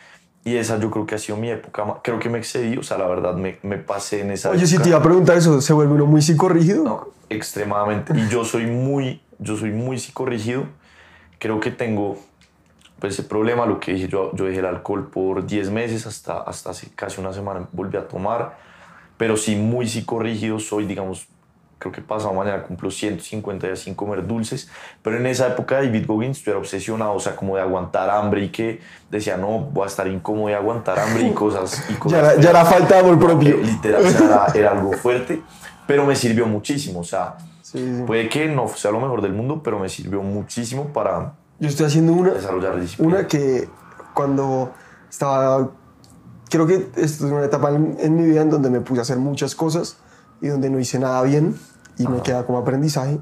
[0.44, 2.96] Y esa yo creo que ha sido mi época, creo que me excedí, o sea,
[2.96, 4.83] la verdad me, me pasé en esa Oye, si época.
[4.85, 6.83] te iba a preguntar eso, ¿se vuelve uno muy psicorrígido?
[6.83, 8.14] No, extremadamente.
[8.18, 10.64] Y yo soy muy, yo soy muy psicorrígido.
[11.38, 12.18] Creo que tengo
[13.01, 16.39] pues ese problema, lo que dije, yo, yo dejé el alcohol por 10 meses, hasta,
[16.43, 18.59] hasta hace casi una semana volví a tomar,
[19.17, 21.27] pero sí muy psicorrígido soy, digamos,
[21.79, 24.71] creo que pasado mañana cumplo 150 días sin comer dulces,
[25.03, 28.45] pero en esa época David Goggins yo era obsesionado, o sea, como de aguantar hambre
[28.45, 31.83] y que decía, no, voy a estar incómodo de aguantar hambre y cosas.
[31.89, 33.55] Y cosas Ya era, ya era falta de amor propio.
[33.57, 35.41] eh, literal, o sea, era, era algo fuerte,
[35.87, 37.01] pero me sirvió muchísimo.
[37.01, 38.03] O sea, Sí, sí.
[38.07, 41.87] puede que no sea lo mejor del mundo, pero me sirvió muchísimo para Yo estoy
[41.87, 43.18] haciendo una, desarrollar disciplina.
[43.18, 43.68] una que
[44.14, 44.73] cuando
[45.11, 45.70] estaba,
[46.49, 49.03] creo que esto es una etapa en, en mi vida en donde me puse a
[49.03, 49.99] hacer muchas cosas
[50.40, 51.55] y donde no hice nada bien
[51.99, 53.20] y me queda como aprendizaje.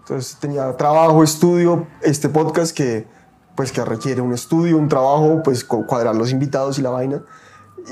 [0.00, 3.06] Entonces tenía trabajo, estudio, este podcast que
[3.54, 7.22] pues que requiere un estudio, un trabajo, pues cu- cuadrar los invitados y la vaina.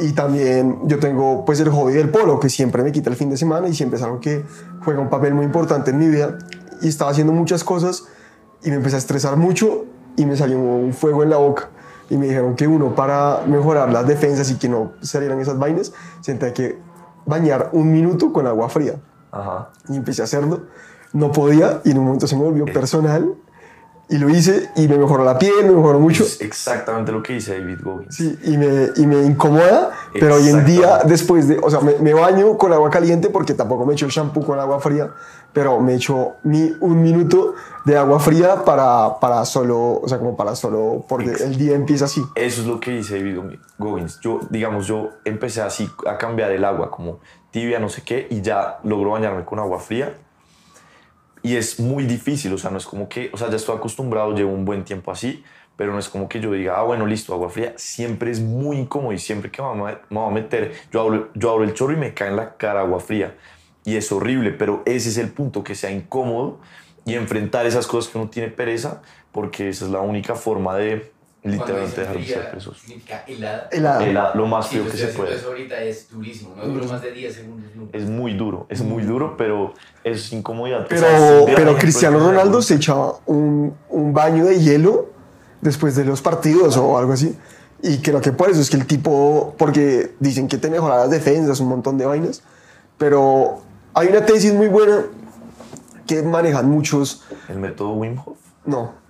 [0.01, 3.31] Y también yo tengo pues el hobby del polo, que siempre me quita el fin
[3.31, 4.45] de semana y siempre es algo que
[4.85, 6.39] juega un papel muy importante en mi vida.
[6.81, 8.05] Y estaba haciendo muchas cosas
[8.65, 9.85] y me empecé a estresar mucho
[10.17, 11.71] y me salió un fuego en la boca.
[12.11, 15.93] Y me dijeron que uno para mejorar las defensas y que no salieran esas vainas,
[16.21, 16.79] se tenía que
[17.25, 18.97] bañar un minuto con agua fría.
[19.31, 19.71] Ajá.
[19.89, 20.65] Y empecé a hacerlo.
[21.13, 23.35] No podía y en un momento se me volvió personal
[24.13, 26.23] y lo hice y me mejoró la piel, me mejoró mucho.
[26.23, 28.15] Es exactamente lo que dice David Goggins.
[28.15, 31.95] Sí, y me, y me incomoda, pero hoy en día, después de, o sea, me,
[31.99, 35.11] me baño con agua caliente porque tampoco me echo el shampoo con agua fría,
[35.53, 40.37] pero me echo mi, un minuto de agua fría para, para solo, o sea, como
[40.37, 42.23] para solo, porque el día empieza así.
[42.35, 44.21] Eso es lo que dice David Goggins.
[44.21, 47.19] Yo, digamos, yo empecé así a cambiar el agua, como
[47.51, 50.15] tibia, no sé qué, y ya logro bañarme con agua fría.
[51.43, 54.33] Y es muy difícil, o sea, no es como que, o sea, ya estoy acostumbrado,
[54.33, 55.43] llevo un buen tiempo así,
[55.77, 57.73] pero no es como que yo diga, ah, bueno, listo, agua fría.
[57.77, 61.01] Siempre es muy incómodo y siempre que me voy a- me voy a meter, yo
[61.01, 63.35] abro, yo abro el chorro y me cae en la cara agua fría.
[63.85, 66.59] Y es horrible, pero ese es el punto, que sea incómodo
[67.05, 71.11] y enfrentar esas cosas que uno tiene pereza, porque esa es la única forma de
[71.45, 73.69] literalmente dejar de ser significa helada.
[73.73, 74.05] Helada.
[74.33, 75.35] El- lo más Sí, frío que se puede.
[75.35, 77.69] Eso ahorita es durísimo, no duro más de 10 segundos.
[77.75, 77.99] nunca.
[77.99, 80.83] Es muy duro, es muy duro, pero es incomodidad.
[80.83, 84.45] O Pero, sea, es ver a la pero Cristiano Ronaldo se echaba un, un baño
[84.45, 85.11] de hielo
[85.61, 87.37] después de los partidos o algo así.
[87.83, 91.11] Y creo que por eso es que el tipo, porque dicen que te mejora las
[91.11, 92.45] defensas, un montón de vainas.
[92.99, 93.63] Pero
[93.95, 95.03] hay una tesis muy buena
[96.07, 98.37] que manejan muchos, El método Wim Hof.
[98.65, 99.03] no,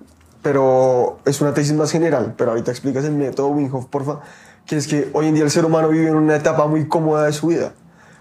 [0.42, 2.34] pero es una tesis más general.
[2.36, 4.20] Pero ahorita explicas el método Wim Hof, porfa.
[4.66, 7.24] Que es que hoy en día el ser humano vive en una etapa muy cómoda
[7.24, 7.72] de su vida.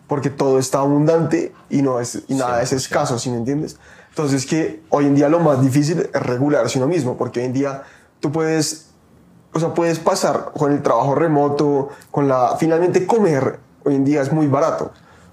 [0.08, 2.76] Porque todo está abundante y, no es, y nada es 100%.
[2.76, 3.78] escaso, ¿sí me entiendes?
[4.10, 7.17] Entonces que hoy en día lo más difícil es regularse uno mismo.
[7.17, 7.84] Porque hoy en día
[8.19, 8.89] tú puedes,
[9.54, 12.56] o sea, puedes pasar con el trabajo remoto, con la...
[12.58, 14.91] Finalmente comer hoy en día es muy barato.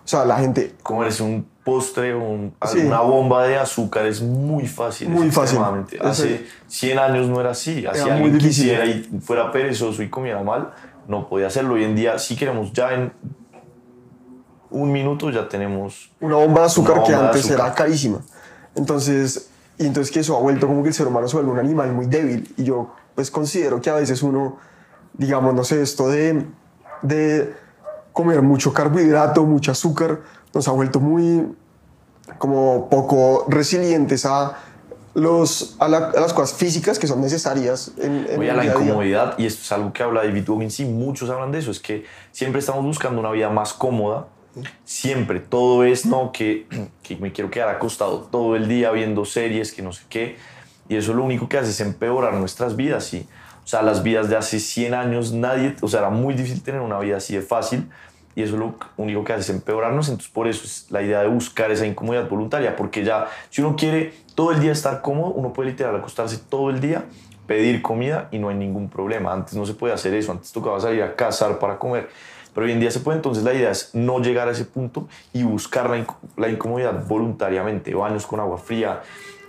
[0.09, 2.79] O sea, la gente Comerse un postre o un- Sí.
[2.79, 5.11] una bomba de azúcar es muy fácil.
[5.11, 5.59] Muy fácil.
[6.01, 7.81] Hace 100 años no era así.
[7.85, 8.71] Era muy difícil.
[8.71, 10.71] quisiera y fuera perezoso y comiera mal,
[11.09, 11.75] no podía hacerlo.
[11.75, 13.13] Hoy en día, si queremos, ya en
[14.71, 17.67] un minuto ya tenemos una bomba de azúcar que antes azúcar.
[17.67, 18.21] era carísima.
[18.75, 21.59] Entonces, y entonces que eso ha vuelto como que el ser humano se vuelve un
[21.59, 22.51] animal muy débil.
[22.57, 24.57] Y yo pues considero que a veces uno,
[25.13, 26.47] digamos, no sé, esto de,
[27.03, 27.53] de
[28.19, 30.19] comer mucho carbohidrato, mucho azúcar,
[30.53, 31.47] nos ha vuelto muy
[32.39, 34.59] como poco resilientes a,
[35.15, 38.57] los, a, la- a las cosas físicas que son necesarias en, en Voy a el
[38.57, 41.61] la día incomodidad y esto es algo que habla David Goggins y muchos hablan de
[41.61, 44.27] eso, es que siempre estamos buscando una vida más cómoda,
[44.85, 46.67] siempre, todo es, no, que,
[47.05, 50.37] que me quiero quedar acostado todo el día viendo series, que no sé qué,
[50.89, 53.29] y eso lo único que hace es empeorar nuestras vidas y,
[53.69, 56.81] o sea, las vidas de hace 100 años, nadie, o sea, era muy difícil tener
[56.81, 57.87] una vida así de fácil
[58.35, 61.29] y eso lo único que hace es empeorarnos, entonces por eso es la idea de
[61.29, 65.53] buscar esa incomodidad voluntaria, porque ya si uno quiere todo el día estar cómodo, uno
[65.53, 67.05] puede literal acostarse todo el día,
[67.47, 69.35] pedir comida y no hay ningún problema.
[69.35, 72.09] Antes no se puede hacer eso, antes tocaba salir a cazar para comer,
[72.55, 75.09] pero hoy en día se puede, entonces la idea es no llegar a ese punto
[75.35, 79.03] y buscar la, inco- la incomodidad voluntariamente, baños con agua fría,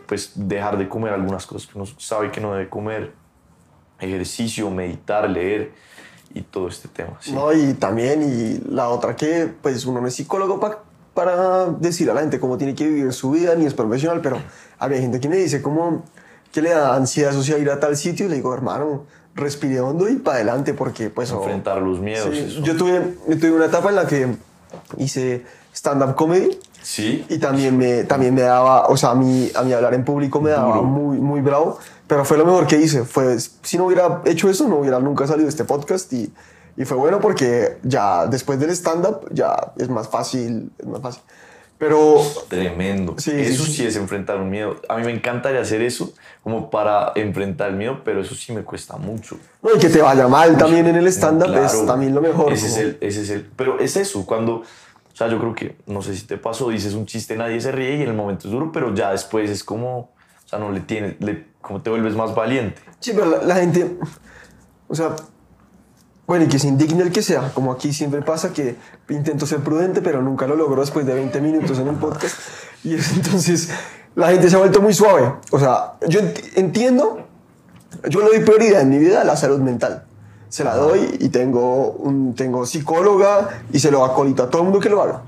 [0.07, 3.13] pues dejar de comer algunas cosas que uno sabe que no debe comer,
[3.99, 5.71] ejercicio, meditar, leer.
[6.33, 7.17] y todo este tema.
[7.21, 7.31] sí.
[7.31, 10.83] No, y también, y la otra que, pues uno no es psicólogo pa-
[11.15, 14.37] para decir a la gente cómo tiene que vivir su vida, ni es profesional, pero
[14.77, 16.03] había gente que me dice como
[16.51, 20.07] que le da ansiedad social ir a tal sitio, y le digo, hermano, respire hondo
[20.07, 21.31] y para adelante, porque pues...
[21.31, 22.29] Enfrentar los miedos.
[22.31, 24.27] Sí, yo, tuve, yo tuve una etapa en la que
[24.97, 27.25] hice stand-up comedy Sí.
[27.27, 30.39] y también me, también me daba, o sea, a mí, a mí hablar en público
[30.41, 30.83] me daba Duro.
[30.83, 31.77] muy, muy bravo,
[32.09, 33.05] pero fue lo mejor que hice.
[33.05, 36.33] Fue, si no hubiera hecho eso, no hubiera nunca salido este podcast y,
[36.75, 41.21] y fue bueno porque ya después del stand-up ya es más fácil, es más fácil.
[41.77, 42.17] Pero
[42.47, 43.13] Tremendo.
[43.19, 43.85] Sí, eso sí, sí, sí.
[43.85, 44.81] es enfrentar un miedo.
[44.89, 48.63] A mí me encantaría hacer eso como para enfrentar el miedo, pero eso sí me
[48.63, 49.37] cuesta mucho.
[49.61, 52.51] no, y que te vaya mal también en el stand-up Claro, es también lo mejor.
[52.51, 53.45] Ese es, el, ese es el.
[53.55, 54.55] Pero es eso, cuando.
[54.55, 57.71] O sea, yo creo que, no sé si te pasó, dices un chiste, nadie se
[57.71, 59.99] ríe y en el momento es duro, pero ya después es como.
[59.99, 61.21] O sea, no le tienes.
[61.21, 62.81] Le, como te vuelves más valiente.
[62.99, 63.97] Sí, pero la, gente,
[64.87, 65.15] o sea,
[66.27, 68.75] bueno, y que se indigne el que sea, como aquí siempre pasa que
[69.09, 72.35] intento ser prudente, pero nunca lo logro después de 20 minutos en un podcast.
[72.83, 73.69] Y es, entonces
[74.15, 75.33] la gente se ha vuelto muy suave.
[75.51, 77.25] O sea, yo ent- entiendo,
[78.07, 80.05] yo le doy prioridad en mi vida a la salud mental.
[80.49, 84.65] Se la doy y tengo, un, tengo psicóloga y se lo acolito a todo el
[84.65, 85.23] mundo que lo haga.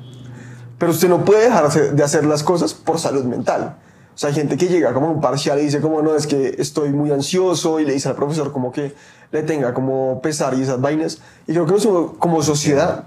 [0.80, 3.78] Pero usted no puede dejar de hacer las cosas por salud mental.
[4.14, 6.28] O sea, hay gente que llega como a un parcial y dice como, no, es
[6.28, 8.94] que estoy muy ansioso y le dice al profesor como que
[9.32, 11.20] le tenga como pesar y esas vainas.
[11.48, 13.06] Y creo que nosotros, como sociedad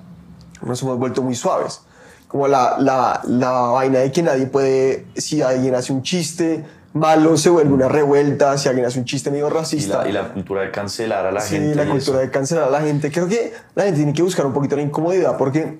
[0.62, 1.82] nos hemos vuelto muy suaves.
[2.28, 6.64] Como la, la, la vaina de que nadie puede, si alguien hace un chiste
[6.94, 10.02] malo, se vuelve una revuelta, si alguien hace un chiste medio Y racista.
[10.04, 11.74] la, y la cultura de cancelar a la sí, gente.
[11.74, 12.26] la y cultura eso.
[12.26, 13.10] de cancelar a la gente.
[13.12, 15.78] Creo que la gente tiene que buscar un poquito la incomodidad porque,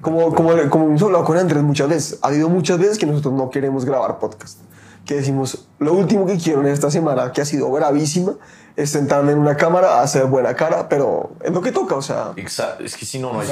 [0.00, 3.34] como, como, como hemos hablado con Andrés muchas veces, ha habido muchas veces que nosotros
[3.34, 4.58] no queremos grabar podcast.
[5.04, 8.34] Que decimos, lo último que quiero en esta semana, que ha sido gravísima,
[8.76, 12.32] es sentarme en una cámara, hacer buena cara, pero es lo que toca, o sea.
[12.36, 12.84] Exacto.
[12.84, 13.46] Es que si no, no hay.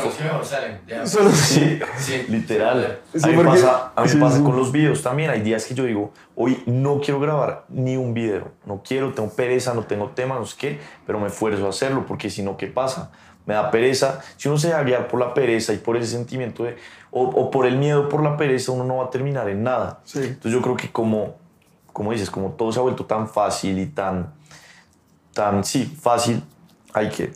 [1.05, 2.25] Solo- Sí, Sí.
[2.29, 3.01] literal.
[3.15, 4.43] Sí, a mí me porque- pasa, a mí me sí, pasa sí.
[4.43, 5.31] con los videos también.
[5.31, 8.49] Hay días que yo digo, hoy no quiero grabar ni un video.
[8.67, 12.05] No quiero, tengo pereza, no tengo tema, no sé qué, pero me esfuerzo a hacerlo
[12.07, 13.11] porque si no, ¿qué pasa?
[13.49, 14.21] Me da pereza.
[14.37, 16.77] Si uno se deja guiar por la pereza y por ese sentimiento de,
[17.11, 20.01] o, o por el miedo por la pereza, uno no va a terminar en nada.
[20.05, 20.19] Sí.
[20.19, 21.37] Entonces yo creo que como,
[21.95, 24.35] como dices, como todo se ha vuelto tan fácil y tan,
[25.33, 26.43] tan, sí, fácil,
[26.93, 27.33] hay que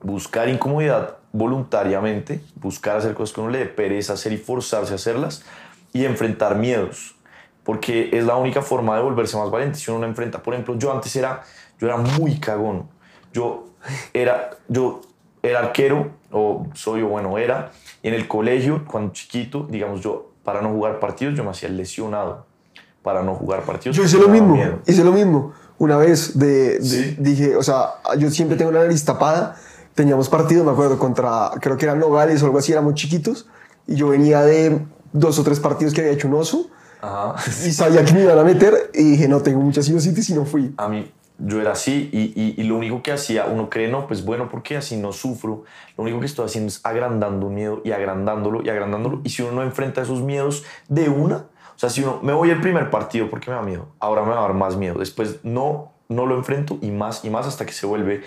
[0.00, 4.94] buscar incomodidad voluntariamente, buscar hacer cosas que uno le dé pereza hacer y forzarse a
[4.94, 5.44] hacerlas
[5.92, 7.16] y enfrentar miedos,
[7.64, 9.76] porque es la única forma de volverse más valiente.
[9.76, 11.42] Si uno no enfrenta, por ejemplo, yo antes era,
[11.80, 12.88] yo era muy cagón.
[13.32, 13.70] Yo
[14.14, 15.02] era, yo
[15.50, 17.70] era arquero, o soy, o bueno, era,
[18.02, 21.68] y en el colegio, cuando chiquito, digamos, yo, para no jugar partidos, yo me hacía
[21.68, 22.44] lesionado.
[23.02, 23.96] Para no jugar partidos.
[23.96, 24.80] Yo hice lo mismo, miedo.
[24.84, 25.52] hice lo mismo.
[25.78, 27.16] Una vez de, de- Sí.
[27.20, 29.54] dije, o sea, yo siempre tengo la nariz tapada.
[29.94, 33.46] Teníamos partido, me acuerdo, contra, creo que eran Nogales o algo así, éramos chiquitos.
[33.86, 34.80] Y yo venía de
[35.12, 36.68] dos o tres partidos que había hecho un oso.
[37.00, 37.36] Ajá.
[37.64, 38.90] Y sabía que me iban a meter.
[38.92, 40.74] Y dije, no, tengo mucha sinusitis y no fui.
[40.76, 44.24] a mí, yo era así y, y- lo único que hacía, uno cree, no, pues
[44.24, 45.64] bueno, porque así no sufro.
[45.96, 49.20] Lo único que estoy haciendo es agrandando un miedo y agrandándolo y agrandándolo.
[49.24, 52.50] Y si uno no enfrenta esos miedos de una, o sea, si uno, me voy
[52.50, 54.98] al primer partido porque me da miedo, ahora me va a dar más miedo.
[54.98, 58.22] Después no, no lo enfrento y más y más hasta que se vuelve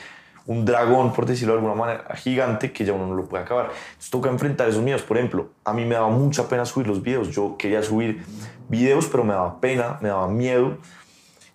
[0.45, 3.69] un dragón, por decirlo de alguna manera, gigante que ya uno no lo puede acabar.
[3.89, 5.02] Entonces toca enfrentar esos miedos.
[5.04, 7.30] Por ejemplo, a mí me daba mucha pena subir los videos.
[7.30, 8.24] Yo quería subir
[8.67, 10.78] videos, pero me daba pena, me daba miedo.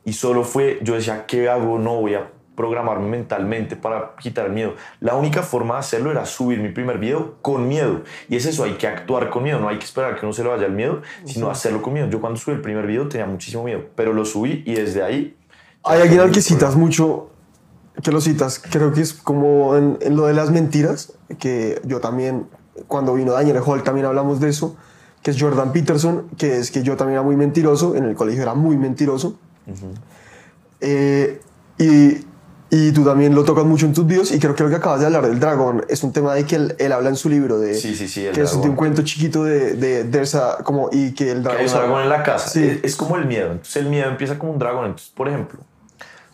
[0.05, 1.79] Y solo fue, yo decía, ¿qué hago?
[1.79, 4.75] No voy a programarme mentalmente para quitar el miedo.
[5.01, 8.03] La única forma de hacerlo era subir mi primer video con miedo.
[8.29, 10.43] Y es eso, hay que actuar con miedo, no hay que esperar que uno se
[10.43, 12.09] le vaya el miedo, sino hacerlo con miedo.
[12.09, 15.37] Yo cuando subí el primer video tenía muchísimo miedo, pero lo subí y desde ahí...
[15.83, 17.31] Hay alguien al que citas mucho,
[18.03, 22.01] que lo citas, creo que es como en, en lo de las mentiras, que yo
[22.01, 22.47] también,
[22.89, 24.77] cuando vino Daniel Hall también hablamos de eso,
[25.23, 28.43] que es Jordan Peterson, que es que yo también era muy mentiroso, en el colegio
[28.43, 29.39] era muy mentiroso.
[30.81, 31.41] Eh,
[31.79, 32.19] y,
[32.71, 35.01] y tú también lo tocas mucho en tus videos y creo que lo que acabas
[35.01, 37.59] de hablar del dragón es un tema de que él, él habla en su libro
[37.59, 38.63] de Sí, sí, sí, el que es dragón.
[38.65, 41.67] de un cuento chiquito de, de, de esa como y que el Que dragón, hay
[41.67, 42.49] un dragón en la casa.
[42.49, 42.65] Sí.
[42.65, 43.53] Es, es como el miedo.
[43.53, 44.87] Entonces el miedo empieza como un dragón.
[44.87, 45.61] Entonces, por ejemplo,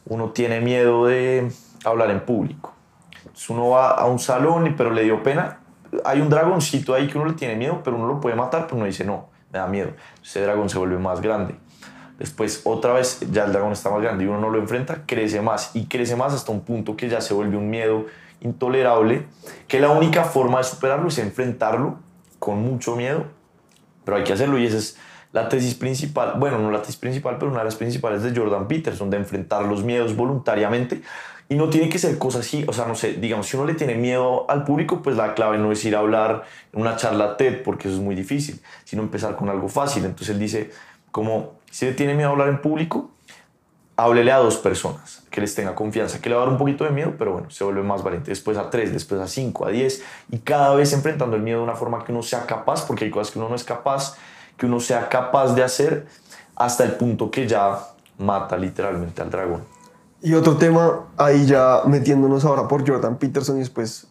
[0.06, 1.50] uno tiene miedo de
[1.84, 2.74] hablar en público.
[3.20, 5.58] Entonces uno va a un salón, y- pero le dio pena.
[6.04, 8.76] Hay un dragoncito ahí que uno le tiene miedo, pero uno lo puede matar, pero
[8.76, 9.90] uno dice, no, me da miedo.
[10.24, 11.54] Ese dragón se vuelve más grande.
[12.20, 15.40] Después, otra vez, ya el dragón está más grande y uno no lo enfrenta, crece
[15.40, 18.04] más y crece más hasta un punto que ya se vuelve un miedo
[18.42, 19.24] intolerable,
[19.66, 21.98] que la única forma de superarlo es enfrentarlo
[22.38, 23.24] con mucho miedo,
[24.04, 24.98] pero hay que hacerlo y ese es
[25.32, 28.68] la tesis principal, bueno, no la tesis principal, pero una de las principales de Jordan
[28.68, 31.00] Peterson, de enfrentar los miedos voluntariamente.
[31.48, 33.74] Y no tiene que ser cosas así, o sea, no sé, digamos, si uno le
[33.74, 37.36] tiene miedo al público, pues la clave no es ir a hablar en una charla
[37.36, 40.04] TED, porque eso es muy difícil, sino empezar con algo fácil.
[40.04, 40.70] Entonces él dice,
[41.10, 43.10] como, si le tiene miedo a hablar en público,
[43.96, 46.84] háblele a dos personas que les tenga confianza, que le va a dar un poquito
[46.84, 48.30] de miedo, pero bueno, se vuelve más valiente.
[48.30, 51.64] Después a tres, después a cinco, a diez, y cada vez enfrentando el miedo de
[51.64, 54.16] una forma que uno sea capaz, porque hay cosas que uno no es capaz,
[54.56, 56.06] que uno sea capaz de hacer
[56.56, 57.78] hasta el punto que ya
[58.18, 59.64] mata literalmente al dragón.
[60.22, 64.06] Y otro tema, ahí ya metiéndonos ahora por Jordan Peterson y después,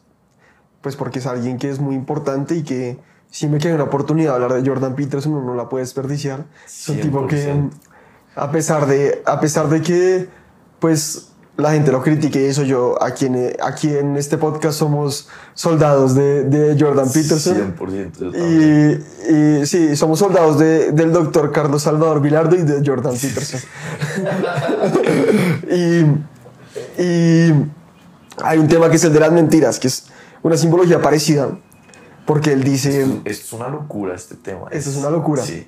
[0.81, 2.97] pues porque es alguien que es muy importante y que
[3.31, 6.45] siempre que hay una oportunidad de hablar de Jordan Peterson uno no la puede desperdiciar.
[6.65, 7.69] Es un tipo que, 100%.
[8.35, 10.27] a pesar de, a pesar de que,
[10.79, 11.25] pues
[11.57, 16.15] la gente lo critique y eso, yo aquí en, aquí en este podcast somos soldados
[16.15, 17.75] de, de Jordan Peterson.
[17.77, 18.11] 100%.
[18.17, 19.03] yo también.
[19.29, 23.59] Y, y sí, somos soldados de- del doctor Carlos Salvador Vilardo y de Jordan Peterson.
[25.69, 26.05] y,
[27.03, 27.53] y
[28.41, 30.05] hay un tema que es el de las mentiras, que es
[30.41, 31.49] una simbología parecida,
[32.29, 34.67] porque él dice, Esto es una locura este tema.
[34.69, 35.41] Esto es una locura.
[35.41, 35.67] Sí.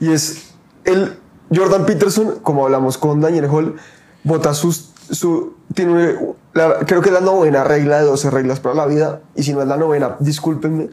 [0.00, 1.18] y es el
[1.54, 3.76] Jordan Peterson, como hablamos con Daniel Hall,
[4.24, 6.16] vota sus, su, tiene
[6.54, 9.52] la- creo que es la novena regla de 12 reglas para la vida, y si
[9.52, 10.88] no es la novena, discúlpenme,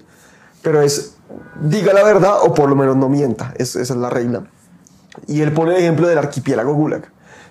[0.62, 1.16] pero es
[1.62, 4.44] diga la verdad o por lo menos no mienta, es- esa es la regla.
[5.26, 7.04] Y él pone el ejemplo del archipiélago Gulag,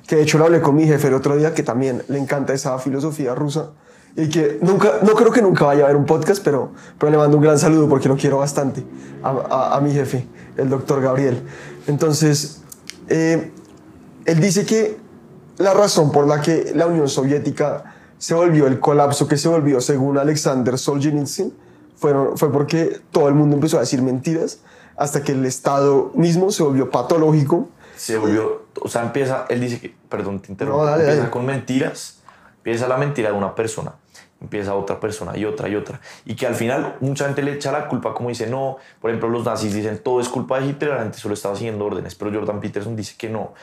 [0.07, 2.53] que de hecho lo hablé con mi jefe el otro día, que también le encanta
[2.53, 3.71] esa filosofía rusa,
[4.17, 7.19] y que nunca, no creo que nunca vaya a ver un podcast, pero, pero le
[7.19, 8.83] mando un gran saludo porque lo quiero bastante
[9.23, 10.27] a, a- a mi jefe,
[10.57, 11.43] el doctor Gabriel.
[11.87, 12.63] Entonces,
[13.09, 13.53] eh,
[14.25, 14.97] él dice que
[15.59, 19.81] la razón por la que la Unión Soviética se volvió el colapso que se volvió,
[19.81, 21.53] según Alexander Solzhenitsyn,
[21.97, 24.59] fueron, fue porque todo el mundo empezó a decir mentiras
[24.97, 27.69] hasta que el Estado mismo se volvió patológico.
[27.97, 31.31] se volvió, o sea, empieza, él dice que, perdón, te interrumpo, No, dale, empieza dale.
[31.31, 32.19] con mentiras,
[32.59, 33.95] empieza la mentira de una persona,
[34.41, 37.73] empieza otra persona y otra y otra, y que al final mucha gente le echa
[37.73, 40.91] la culpa, como dice, no, por ejemplo, los nazis dicen, todo es culpa de Hitler,
[40.91, 43.55] la gente solo estaba siguiendo órdenes, pero Jordan Peterson dice que no,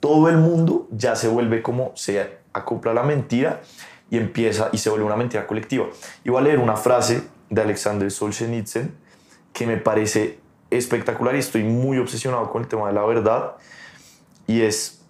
[0.00, 3.60] todo el mundo ya se vuelve como, se acopla la mentira
[4.10, 5.86] y empieza, y se vuelve una mentira colectiva.
[6.24, 8.94] Y voy a leer una frase de Alexander Solzhenitsyn
[9.52, 10.40] que me parece
[10.70, 13.52] espectacular y estoy muy obsesionado con el tema de la verdad.
[14.46, 15.04] Y es,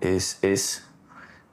[0.00, 0.88] es, es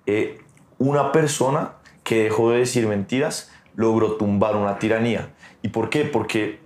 [0.06, 0.40] eh,
[0.78, 1.74] una persona
[2.06, 5.34] que dejó de decir mentiras logró tumbar una tiranía.
[5.64, 6.06] ¿Y por qué?
[6.06, 6.60] Porque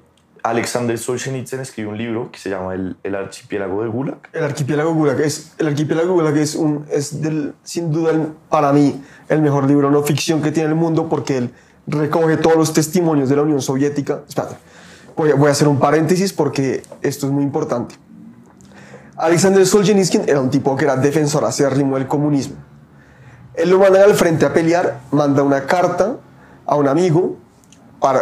[0.44, 4.18] Alexander Solzhenitsyn escribió un libro que se llama El, el archipiélago de Gulag.
[4.34, 8.12] El archipiélago Gulag es, el archipiélago Gulag es, un, es del, sin duda
[8.50, 11.54] para mí el mejor libro no ficción que tiene el mundo porque él
[11.88, 14.22] recoge todos los testimonios de la Unión Soviética.
[14.28, 14.58] Espérate,
[15.16, 17.96] voy a hacer un paréntesis porque esto es muy importante.
[19.16, 22.69] Alexander Solzhenitsyn era un tipo que era defensor acérrimo del comunismo.
[23.56, 26.18] Él lo mandan al frente a pelear, manda una carta
[26.66, 27.36] a un amigo
[28.00, 28.22] para,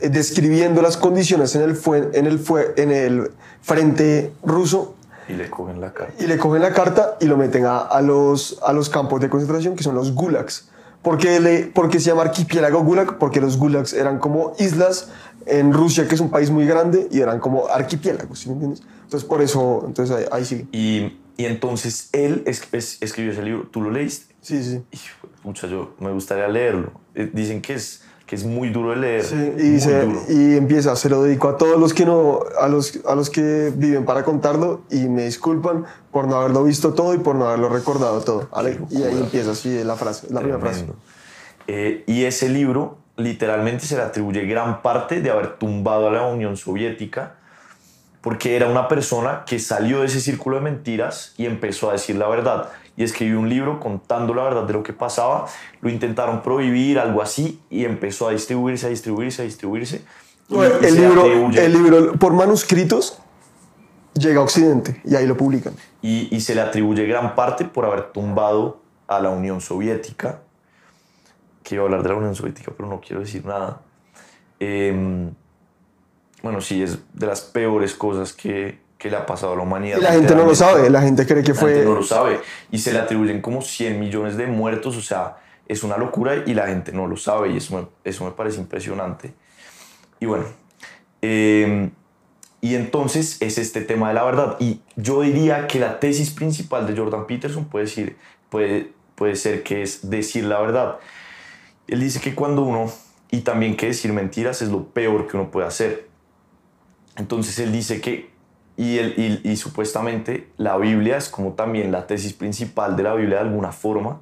[0.00, 3.30] eh, describiendo las condiciones en el, fue- en, el fue- en el
[3.62, 4.94] frente ruso
[5.28, 6.10] Y le cogen la cara.
[6.18, 9.28] y le cogen la carta y lo meten a, a los, a los campos de
[9.28, 10.68] concentración que son los gulags.
[11.02, 13.18] ¿Por qué, le, por qué se llama archipiélago gulag?
[13.18, 15.10] Porque los gulags eran como islas
[15.46, 18.82] en Rusia, que es un país muy grande, y eran como archipiélagos, ¿sí me entiendes?
[19.04, 20.66] Entonces, por eso, entonces ahí, ahí sigue.
[20.72, 23.66] Y, y entonces él es- es- escribió ese libro.
[23.70, 24.34] ¿Tú lo leíste?
[24.42, 24.82] Sí, sí.
[25.42, 26.92] Pucha, yo me gustaría leerlo.
[27.14, 29.24] Eh, Dicen que es, que es muy duro de leer.
[29.24, 30.20] Sí, y, duro.
[30.28, 33.72] y empieza, se lo dedico a todos los que no, a los, a los que
[33.74, 37.70] viven para contarlo y me disculpan por no haberlo visto todo y por no haberlo
[37.70, 38.48] recordado todo.
[38.52, 38.78] ¿vale?
[38.90, 40.84] Y ahí empieza así la frase, la primera frase.
[41.66, 46.26] Eh, y ese libro literalmente se le atribuye gran parte de haber tumbado a la
[46.26, 47.36] Unión Soviética
[48.20, 52.16] porque era una persona que salió de ese círculo de mentiras y empezó a decir
[52.16, 52.70] la verdad.
[52.96, 55.46] Y escribió un libro contando la verdad de lo que pasaba.
[55.80, 60.02] Lo intentaron prohibir, algo así, y empezó a distribuirse, a distribuirse, a distribuirse.
[60.50, 63.18] El, libro, atribuye- el libro por manuscritos
[64.14, 65.74] llega a Occidente y ahí lo publican.
[66.02, 70.40] y, y se le atribuye gran parte por haber tumbado a la Unión Soviética.
[71.62, 73.80] Quiero hablar de la Unión Soviética, pero no quiero decir nada.
[74.58, 75.32] Em,
[76.42, 79.98] bueno, sí, es de las peores cosas que, que le ha pasado a la humanidad.
[79.98, 81.74] Y la gente no lo sabe, la gente cree que La fue...
[81.74, 82.40] gente no lo sabe.
[82.70, 84.96] Y se le atribuyen como 100 millones de muertos.
[84.96, 87.50] O sea, es una locura y la gente no lo sabe.
[87.50, 89.34] Y eso me, eso me parece impresionante.
[90.20, 90.44] Y bueno,
[91.22, 91.90] eh,
[92.60, 94.56] y entonces es este tema de la verdad.
[94.58, 98.16] Y yo diría que la tesis principal de Jordan Peterson puede, decir,
[98.50, 100.98] puede, puede ser que es decir la verdad.
[101.86, 102.92] Él dice que cuando uno,
[103.30, 106.07] y también que decir mentiras es lo peor que uno puede hacer.
[107.18, 108.30] Entonces él dice que
[108.80, 113.14] Y, el, y, y supuestamente la Biblia es como también la tesis principal de la
[113.14, 114.20] Biblia de alguna forma.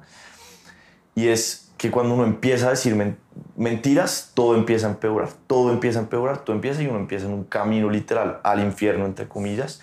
[1.13, 3.17] Y es que cuando uno empieza a decir men-
[3.55, 5.29] mentiras, todo empieza a empeorar.
[5.45, 9.05] Todo empieza a empeorar, todo empieza y uno empieza en un camino literal al infierno,
[9.05, 9.79] entre comillas.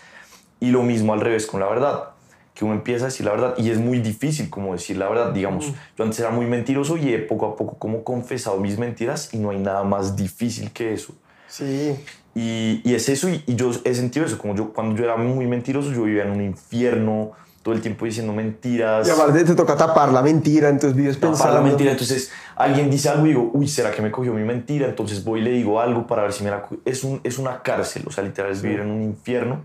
[0.58, 2.10] Y lo mismo al revés con la verdad.
[2.52, 5.32] Que uno empieza a decir la verdad y es muy difícil como decir la verdad.
[5.32, 9.32] Digamos, yo antes era muy mentiroso y he poco a poco como confesado mis mentiras
[9.32, 11.14] y no hay nada más difícil que eso.
[11.56, 11.96] Sí.
[12.34, 15.16] Y, y es eso, y, y yo he sentido eso, como yo cuando yo era
[15.16, 17.30] muy mentiroso, yo vivía en un infierno,
[17.62, 19.06] todo el tiempo diciendo mentiras.
[19.06, 21.54] Y aparte te toca tapar la mentira, entonces vives tapar pensando.
[21.54, 24.88] la mentira, entonces alguien dice algo y digo, uy, ¿será que me cogió mi mentira?
[24.88, 26.66] Entonces voy y le digo algo para ver si me la...
[26.84, 29.64] Es, un, es una cárcel, o sea, literal es vivir en un infierno.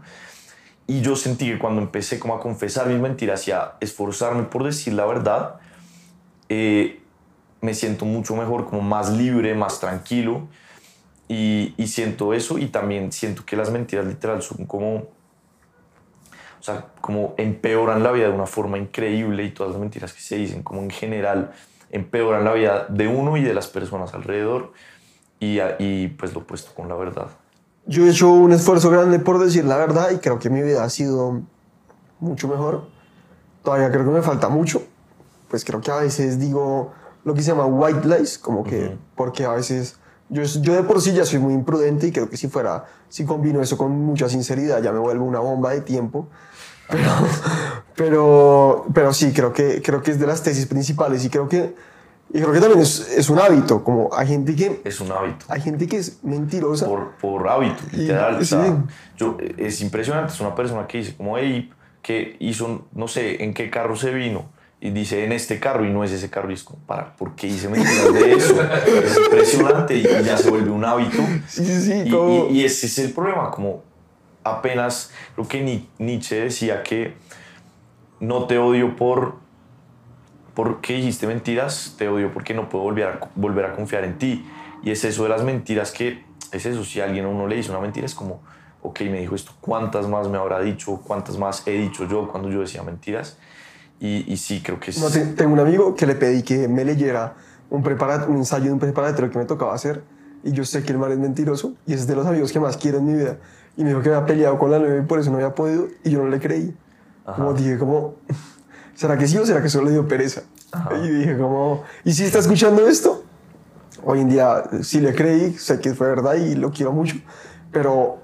[0.85, 4.63] Y yo sentí que cuando empecé como a confesar mis mentiras y a esforzarme por
[4.63, 5.55] decir la verdad,
[6.49, 7.01] eh,
[7.61, 10.47] me siento mucho mejor, como más libre, más tranquilo.
[11.31, 15.07] Y, y siento eso y también siento que las mentiras literal son como, o
[16.59, 20.37] sea, como empeoran la vida de una forma increíble y todas las mentiras que se
[20.37, 21.51] dicen, como en general,
[21.91, 24.73] empeoran la vida de uno y de las personas alrededor
[25.39, 27.27] y, y pues lo opuesto con la verdad.
[27.85, 30.83] Yo he hecho un esfuerzo grande por decir la verdad y creo que mi vida
[30.83, 31.41] ha sido
[32.19, 32.87] mucho mejor.
[33.63, 34.81] Todavía creo que me falta mucho.
[35.47, 36.91] Pues creo que a veces digo
[37.23, 39.98] lo que se llama white lies, como que, porque a veces
[40.29, 43.25] yo, yo de por sí ya soy muy imprudente y creo que si fuera, si
[43.25, 46.27] combino eso con mucha sinceridad ya me vuelvo una bomba de tiempo.
[46.89, 47.11] Pero,
[47.95, 51.75] pero, pero sí, creo que, creo que es de las tesis principales y creo que,
[52.31, 55.45] y creo que también es, es un hábito, como hay gente que, Es un hábito.
[55.49, 56.85] hay gente que es mentirosa.
[56.85, 58.45] por, por hábito, literal.
[58.45, 58.55] sí.
[59.17, 61.71] yo, es impresionante, es una persona que dice como, hey,
[62.01, 64.45] que hizo, no sé, en qué carro se vino,
[64.81, 67.35] y dice en este carro, y no es ese carro, y es como, para, ¿por
[67.35, 68.61] qué hice mentiras de eso?
[69.05, 71.21] es impresionante y, y ya se vuelve un hábito.
[71.47, 73.83] Sí, sí, Y, como- y- y ese es el problema, como
[74.43, 77.15] apenas, creo que Ni- Nietzsche decía que
[78.19, 79.35] no te odio por
[80.53, 84.45] porque dijiste mentiras, te odio porque no puedo volver a, volver a confiar en ti.
[84.83, 87.69] Y es eso de las mentiras que, es eso, si alguien a uno le dice
[87.69, 88.41] una mentira, es como,
[88.81, 91.01] ok, me dijo esto, ¿cuántas más me habrá dicho?
[91.05, 93.37] ¿Cuántas más he dicho yo cuando yo decía mentiras?
[93.99, 94.91] Y, y sí, creo que.
[94.99, 97.35] No, te- tengo un amigo que le pedí que me leyera
[97.69, 100.03] un, un ensayo de un preparatorio que me tocaba hacer
[100.43, 102.77] y yo sé que el mal es mentiroso y es de los amigos que más
[102.77, 103.37] quiero en mi vida.
[103.75, 105.87] Y me dijo que había peleado con la nueve y por eso no había podido
[106.03, 106.75] y yo no le creí.
[107.35, 108.15] Como dije, como,
[108.95, 110.41] ¿será que sí o será que solo le dio pereza?
[111.03, 113.23] Y dije, como, ¿y si está escuchando esto?
[114.03, 117.17] Hoy en día sí le creí, sé que fue verdad y lo quiero mucho,
[117.71, 118.19] pero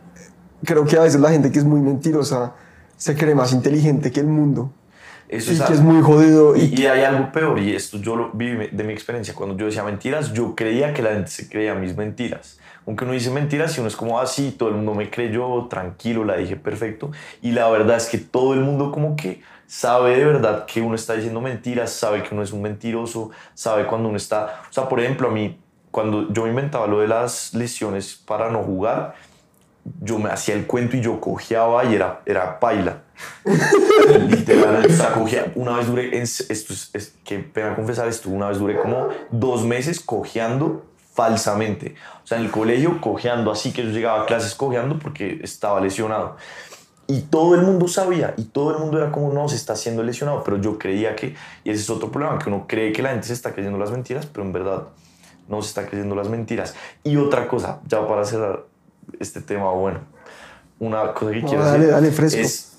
[0.64, 2.54] creo que a veces la gente que es muy mentirosa
[2.98, 4.72] se cree más inteligente que el mundo.
[5.28, 6.56] Eso y es que es muy jodido.
[6.56, 9.34] Y, Y, hay algo peor, y esto yo lo vi de mi experiencia.
[9.34, 12.60] Cuando yo decía mentiras, yo creía que la gente se creía mis mentiras.
[12.88, 16.24] Aunque uno dice mentiras y uno es como así, todo el mundo me creyó, tranquilo,
[16.24, 17.12] la dije perfecto.
[17.42, 20.94] Y la verdad es que todo el mundo como que sabe de verdad que uno
[20.94, 24.62] está diciendo mentiras, sabe que uno es un mentiroso, sabe cuando uno está...
[24.70, 25.60] O sea, por ejemplo, a mí,
[25.90, 29.16] cuando yo inventaba lo de las lesiones para no jugar,
[30.02, 33.02] yo me hacía el cuento y yo cojeaba y era, era paila.
[34.30, 38.50] Literal, o sea, cogía- una vez duré, esto es, es- que pena confesar esto, una
[38.50, 41.96] vez duré como dos meses cojeando falsamente.
[42.24, 45.80] O sea, en el colegio cojeando así que yo llegaba a clases cojeando porque estaba
[45.80, 46.36] lesionado.
[47.08, 50.02] Y todo el mundo sabía, y todo el mundo era como, no, se está haciendo
[50.02, 53.10] lesionado, pero yo creía que, y ese es otro problema, que uno cree que la
[53.12, 54.88] gente se está creyendo las mentiras, pero en verdad
[55.48, 56.74] no se está creyendo las mentiras.
[57.04, 58.64] Y otra cosa, ya para cerrar
[59.20, 60.00] este tema, bueno,
[60.80, 62.42] una cosa que No, quiero dale, decir dale, fresco.
[62.42, 62.75] es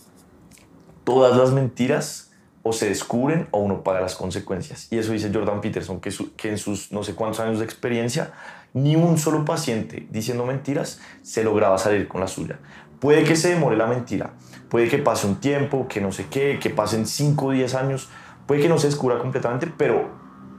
[1.07, 2.33] todas las mentiras
[2.65, 4.89] o se descubren o uno paga las consecuencias.
[4.91, 6.11] Y eso dice Jordan Peterson, que,
[6.49, 8.33] en sus no sé cuántos años de experiencia,
[8.75, 12.59] ni un solo paciente diciendo mentiras se lograba salir con la suya.
[12.99, 14.33] Puede que se demore la mentira,
[14.69, 18.09] puede que pase un tiempo, que no sé qué, que pasen 5 o 10 años,
[18.49, 20.11] puede que no se descubra completamente, pero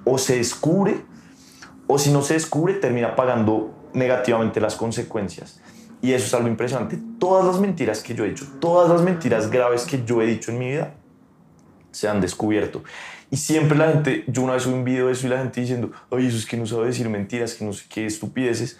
[0.06, 1.02] o se descubre
[1.88, 5.60] o si no se descubre, termina pagando negativamente las consecuencias.
[6.02, 7.00] Y eso es algo impresionante.
[7.20, 10.52] Todas las mentiras que yo he hecho, todas las mentiras graves que yo he dicho
[10.52, 10.93] en mi vida,
[11.91, 12.84] se han descubierto.
[13.30, 15.60] Y siempre la gente, yo una vez subí un video de eso y la gente
[15.60, 18.80] diciendo, ay, eso es que no sabe decir mentiras, que no sé qué estupideces.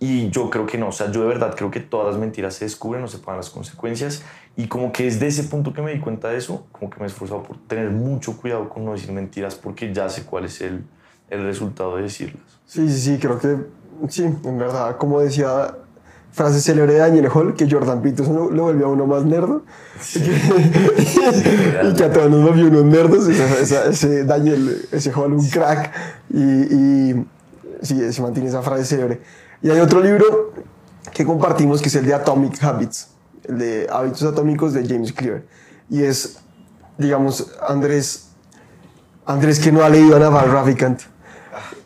[0.00, 2.54] Y yo creo que no, o sea, yo de verdad creo que todas las mentiras
[2.54, 4.22] se descubren, no se pagan las consecuencias.
[4.56, 7.04] Y como que desde ese punto que me di cuenta de eso, como que me
[7.04, 10.60] he esforzado por tener mucho cuidado con no decir mentiras porque ya sé cuál es
[10.60, 10.84] el,
[11.30, 12.42] el resultado de decirlas.
[12.66, 13.56] sí, sí, sí, creo que
[14.08, 15.74] sí, en verdad, como decía
[16.34, 19.62] frase célebre de Daniel Hall, que Jordan Peterson lo, lo volvió a uno más nerdo
[20.14, 20.30] y, que,
[21.90, 23.28] y que a todos nos volvió unos nerdos.
[23.28, 25.92] Esa- esa- ese Daniel, ese Hall, un crack.
[26.30, 27.26] Y, y
[27.82, 29.20] sí, se mantiene esa frase célebre.
[29.62, 30.52] Y hay otro libro
[31.12, 33.08] que compartimos que es el de Atomic Habits.
[33.44, 35.42] el de Hábitos Atómicos de James Clear.
[35.88, 36.38] Y es,
[36.98, 38.30] digamos, Andrés,
[39.26, 41.00] Andrés que no ha leído a Naval Ravikant,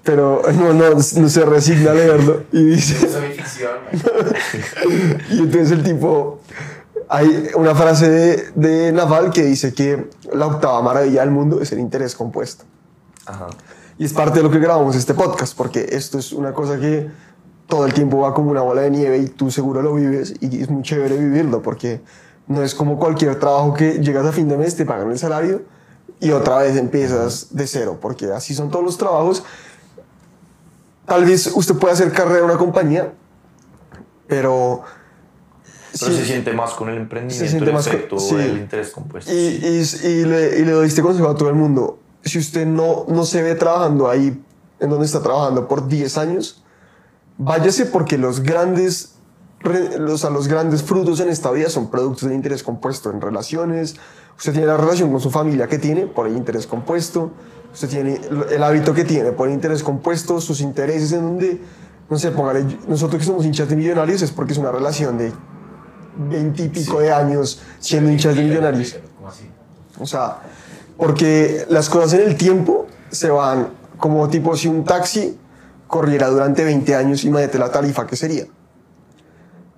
[0.08, 3.06] pero no, no, no se resigna a leerlo y dice...
[3.06, 3.72] Eso es ficción.
[5.30, 6.40] Y entonces el tipo,
[7.10, 11.72] hay una frase de, de Naval que dice que la octava maravilla del mundo es
[11.72, 12.64] el interés compuesto.
[13.26, 13.48] Ajá.
[13.98, 17.10] Y es parte de lo que grabamos este podcast, porque esto es una cosa que
[17.66, 20.62] todo el tiempo va como una bola de nieve y tú seguro lo vives y
[20.62, 22.00] es muy chévere vivirlo, porque
[22.46, 25.64] no es como cualquier trabajo que llegas a fin de mes, te pagan el salario
[26.18, 29.44] y otra vez empiezas de cero, porque así son todos los trabajos.
[31.08, 33.12] Tal vez usted pueda hacer carrera en una compañía,
[34.26, 34.82] pero...
[35.98, 38.34] Pero sí- se siente más con el emprendimiento, Se siente el más con- efecto sí.
[38.36, 39.32] del interés compuesto.
[39.32, 41.98] Y, y, y le, y le doy este consejo a todo el mundo.
[42.22, 44.38] Si usted no, no se ve trabajando ahí
[44.80, 46.62] en donde está trabajando por 10 años,
[47.38, 49.14] váyase porque los grandes,
[49.60, 53.96] los, a los grandes frutos en esta vida son productos de interés compuesto en relaciones.
[54.36, 57.32] Usted tiene la relación con su familia que tiene por el interés compuesto.
[57.72, 61.60] Usted tiene el- hábito que tiene por interés compuesto, sus intereses en donde,
[62.08, 65.32] no sé, póngale, nosotros que somos hinchas de millonarios es porque es una relación de
[66.16, 68.96] 20 y pico de años siendo hinchas de millonarios.
[69.16, 69.50] ¿Cómo así?
[70.00, 70.38] O sea,
[70.96, 75.36] porque las cosas en el tiempo se van como tipo si un taxi
[75.86, 78.46] corriera durante 20 años, imagínate la tarifa que sería.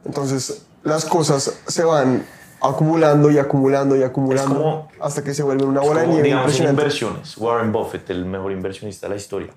[0.05, 2.25] Entonces, las cosas se van
[2.63, 6.61] acumulando y acumulando y acumulando como- hasta que se vuelven una bola de nieve digamos,
[6.61, 7.37] en inversiones.
[7.39, 9.51] Warren Buffett, el mejor inversionista de la historia.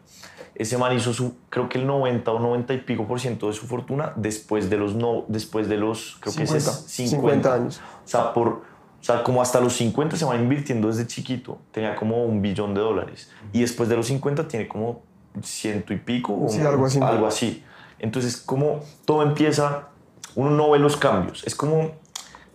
[0.55, 3.53] Ese man hizo su, creo que el 90 o 90 y pico por ciento de
[3.53, 7.15] su fortuna después de los, no, después de los, creo que ese es 50, 50.
[7.49, 7.81] 50 años.
[8.05, 8.61] O sea, por, o
[9.01, 11.57] sea, como hasta los 50 se va invirtiendo desde chiquito.
[11.71, 13.31] Tenía como un billón de dólares.
[13.51, 15.01] Y después de los 50 tiene como
[15.41, 16.33] ciento y pico.
[16.45, 16.99] o Sí, algo así.
[17.01, 17.63] Algo así.
[17.99, 19.87] Entonces, como todo empieza,
[20.35, 21.43] uno no ve los cambios.
[21.45, 21.91] Es como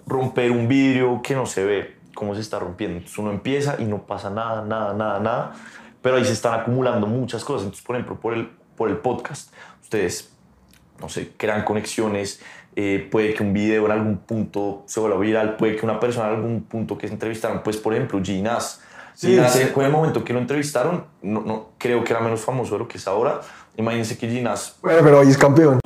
[0.06, 2.96] romper un vidrio que no se ve cómo se está rompiendo.
[2.96, 5.52] Entonces uno empieza y no pasa nada, nada, nada, nada.
[6.02, 7.62] Pero ahí se están acumulando muchas cosas.
[7.64, 9.52] Entonces, por ejemplo, por el, por el podcast,
[9.82, 10.32] ustedes,
[11.00, 12.40] no sé, crean conexiones.
[12.76, 15.56] eh, puede que un video en algún punto se vuelva viral.
[15.56, 18.80] Puede que una persona en algún punto que se entrevistaron, pues por ejemplo, Ginás.
[19.14, 19.62] Sí, Ginás, sí.
[19.62, 22.86] en el momento que lo entrevistaron, no, no, creo que era menos famoso de lo
[22.86, 23.40] que es ahora.
[23.76, 25.80] Imagínense que Ginás Bueno, pero hoy es campeón.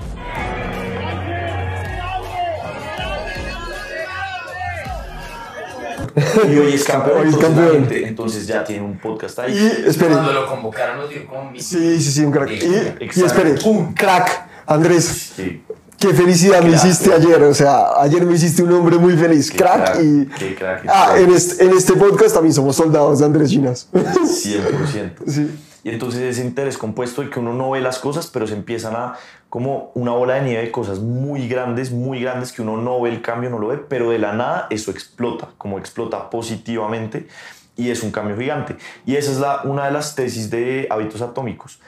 [6.49, 7.19] y hoy es campeón.
[7.21, 8.59] Hoy es entonces campeón.
[8.61, 9.53] ya tiene un podcast ahí.
[9.53, 10.13] Y espere.
[10.13, 11.61] Cuando lo convocaron nos dio como mi...
[11.61, 12.51] Sí, sí, sí, un crack.
[12.51, 14.49] Y, espere, un crack.
[14.67, 15.63] Andrés, Sí.
[16.03, 19.59] Qué felicidad me hiciste ayer, o sea, ayer me hiciste un hombre muy feliz, Qué
[19.59, 20.27] crack, crack, y...
[20.37, 23.89] qué crack, ah, en este, en este podcast también somos soldados de Andrés Ginas.
[23.93, 25.13] 100%.
[25.29, 25.49] sí.
[25.85, 28.95] Y entonces ese interés compuesto de que uno no ve las cosas, pero se empiezan
[28.95, 29.15] a
[29.49, 33.11] como una bola de nieve de cosas muy grandes, muy grandes que uno no ve
[33.11, 37.27] el cambio, no lo ve, pero de la nada eso explota, como explota positivamente
[37.77, 38.77] y es un cambio gigante.
[39.05, 41.81] Y esa es la, una de las tesis de hábitos atómicos.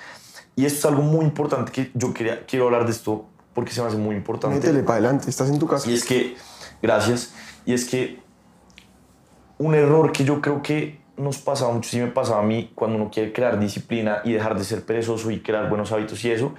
[0.56, 3.80] Y esto es algo muy importante que yo quería, quiero hablar de esto porque se
[3.80, 4.56] me hace muy importante.
[4.56, 5.88] Métele para adelante, estás en tu casa.
[5.90, 6.36] Y es que,
[6.82, 7.32] gracias,
[7.64, 8.20] y es que
[9.58, 12.96] un error que yo creo que nos pasaba mucho, sí me pasaba a mí, cuando
[12.96, 16.54] uno quiere crear disciplina y dejar de ser perezoso y crear buenos hábitos y eso,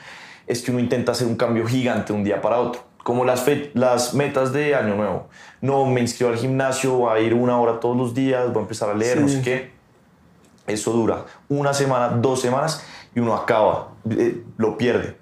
[0.48, 2.84] es que uno intenta hacer un cambio gigante de un día para otro.
[3.04, 5.28] Como las, fe- las metas de año nuevo.
[5.62, 8.62] No, me inscribo al gimnasio, voy a ir una hora todos los días, voy a
[8.62, 9.36] empezar a leer, no Sí.
[9.36, 9.72] sé qué.
[10.68, 12.84] Eso dura una semana, dos semanas
[13.14, 15.16] y uno acaba, eh, lo pierde.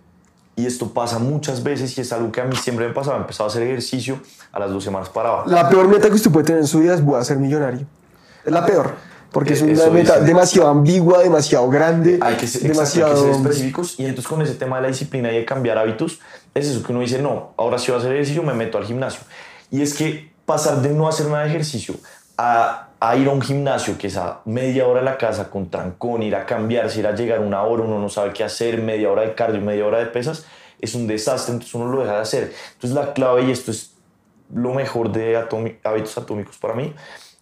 [0.56, 3.18] Y esto pasa muchas veces y es algo que a mí siempre me pasaba.
[3.18, 4.20] Empezaba a hacer ejercicio,
[4.54, 5.44] a las dos semanas paraba.
[5.48, 7.86] La peor meta que usted puede tener en su vida es voy a ser millonario.
[8.46, 8.94] Es la peor,
[9.34, 13.10] porque es Eh, una eso meta demasiado ambigua, demasiado grande, Hay que, ser, demasiado...
[13.12, 14.00] hay que ser específicos.
[14.00, 16.20] Y entonces con ese tema de la disciplina y de cambiar hábitos,
[16.54, 18.86] es eso que uno dice, no, ahora sí voy a hacer ejercicio, me meto al
[18.86, 19.22] gimnasio.
[19.72, 21.96] Y es que pasar de no hacer nada de ejercicio
[22.38, 25.70] a, a ir a un gimnasio que es a media hora de la casa con
[25.70, 29.12] trancón, ir a cambiarse, ir a llegar una hora, uno no sabe qué hacer, media
[29.12, 30.46] hora de cardio, media hora de pesas,
[30.80, 32.54] es un desastre, entonces uno lo deja de hacer.
[32.74, 33.94] Entonces la clave, y esto es
[34.54, 35.36] lo mejor de
[35.84, 36.94] hábitos atómicos para mí,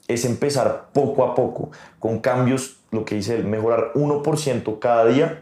[0.08, 5.42] es empezar poco a poco, con cambios, lo que dice él, mejorar 1% cada día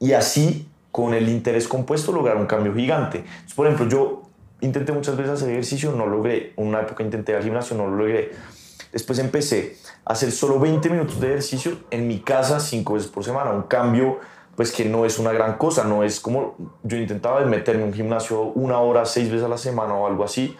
[0.00, 3.24] y así con el interés compuesto lograr un cambio gigante.
[3.56, 4.22] Por ejemplo, yo
[4.60, 6.52] intenté muchas veces hacer ejercicio, no logré.
[6.56, 8.32] Una época intenté ir al gimnasio, no lo logré.
[8.92, 13.24] Después empecé a hacer solo 20 minutos de ejercicio en mi casa cinco veces por
[13.24, 13.50] semana.
[13.50, 14.18] Un cambio,
[14.54, 17.94] pues que no es una gran cosa, no es como yo intentaba meterme en un
[17.94, 20.56] gimnasio una hora, seis veces a la semana o algo así,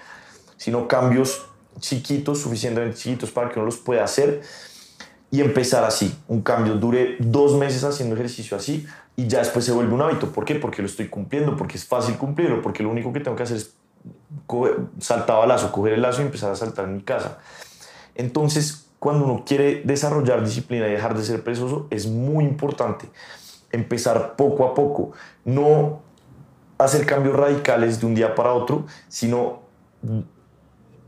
[0.57, 1.47] sino cambios
[1.79, 4.43] chiquitos, suficientemente chiquitos para que uno los pueda hacer
[5.31, 6.15] y empezar así.
[6.29, 10.31] Un cambio dure dos meses haciendo ejercicio así y ya después se vuelve un hábito.
[10.31, 10.57] ¿Por qué?
[10.57, 13.57] Porque lo estoy cumpliendo, porque es fácil cumplirlo, porque lo único que tengo que hacer
[13.57, 13.75] es
[14.47, 17.39] coge- saltaba lazo, coger el lazo y empezar a saltar en mi casa.
[18.15, 23.09] Entonces, cuando uno quiere desarrollar disciplina y dejar de ser perezoso, es muy importante
[23.71, 25.13] empezar poco a poco,
[25.45, 26.03] no
[26.79, 29.63] hacer cambios radicales de un día para otro, sino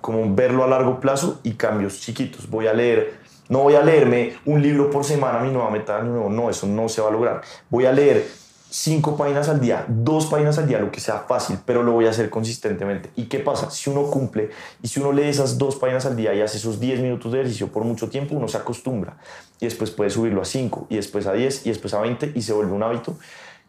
[0.04, 2.50] como verlo a largo plazo y cambios chiquitos.
[2.50, 3.14] Voy a leer,
[3.48, 6.66] no voy a leerme un libro por semana, mi nueva meta de nuevo, no, eso
[6.66, 7.40] no se va a lograr.
[7.70, 8.28] Voy a leer
[8.68, 12.04] cinco páginas al día, dos páginas al día, lo que sea fácil, pero lo voy
[12.04, 13.12] a hacer consistentemente.
[13.16, 13.70] ¿Y qué pasa?
[13.70, 14.50] Si uno cumple
[14.82, 17.38] y si uno lee esas dos páginas al día y hace esos 10 minutos de
[17.38, 19.16] ejercicio por mucho tiempo, uno se acostumbra
[19.58, 22.42] y después puede subirlo a 5 y después a 10 y después a 20 y
[22.42, 23.16] se vuelve un hábito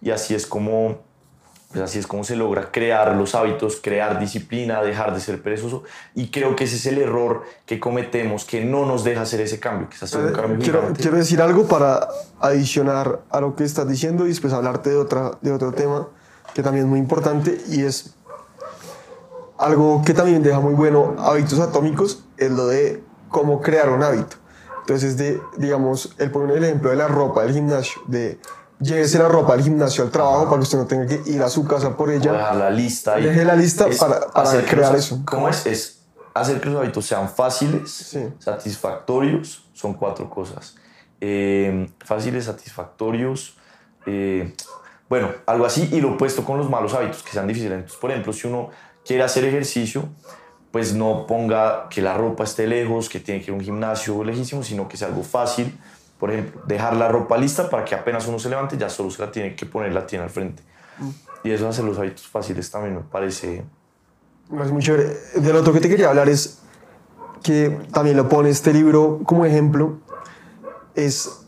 [0.01, 0.97] y así es como
[1.75, 5.83] pues así es como se logra crear los hábitos, crear disciplina, dejar de ser perezoso.
[6.13, 9.59] Y creo que ese es el error que cometemos, que no nos deja hacer ese
[9.59, 11.01] cambio, que es hacer un cambio Eh, Quiero, gigante.
[11.01, 12.07] quiero decir algo para
[12.39, 16.07] adicionar a lo que estás diciendo y después hablarte de, otra, de otro tema
[16.53, 18.15] que también es muy importante y es
[19.57, 24.37] algo que también deja muy bueno hábitos atómicos, es lo de cómo crear un hábito.
[24.79, 28.39] Entonces, de, digamos, el poner el ejemplo de la ropa del gimnasio, de
[28.79, 31.49] llévese la ropa del gimnasio al trabajo para que usted no tenga que ir a
[31.49, 32.31] su casa por ella.
[32.31, 33.15] dejar la lista.
[33.15, 35.21] Deje la lista es para- para hacer crear los- eso.
[35.25, 35.65] ¿Cómo es?
[35.65, 35.99] Es
[36.33, 38.27] hacer que los hábitos sean fáciles, Sí.
[38.39, 40.75] satisfactorios, son cuatro cosas.
[41.21, 43.55] Eh, fáciles, satisfactorios,
[44.05, 44.53] eh,
[45.09, 47.73] bueno, algo así, y lo opuesto con los malos hábitos, que sean difíciles.
[47.73, 48.69] Entonces, por ejemplo, si uno
[49.05, 50.09] quiere hacer ejercicio,
[50.71, 54.23] pues no ponga que la ropa esté lejos, que tiene que ir a un gimnasio
[54.23, 55.79] lejísimo, sino que sea algo fácil.
[56.19, 59.21] Por ejemplo, dejar la ropa lista para que apenas uno se levante, ya solo se
[59.21, 60.63] la tiene que poner, la tiene al frente.
[61.43, 63.65] Y eso hacer los hábitos fáciles también me parece
[64.63, 65.17] Es muy chévere.
[65.35, 66.59] Del otro que te quería hablar es
[67.43, 69.99] que también lo pone este libro como ejemplo,
[70.95, 71.41] es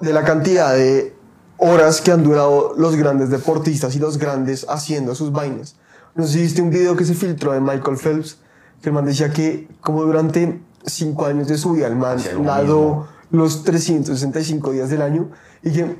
[0.00, 1.14] de la cantidad de
[1.58, 5.76] horas que han durado los grandes deportistas y los grandes haciendo sus vainas.
[6.14, 8.38] No sé si viste un video que se filtró de Michael Phelps,
[8.80, 13.06] que el man decía que como durante cinco años de su vida el man nadó.
[13.30, 15.30] Los 365 días del año
[15.62, 15.96] y que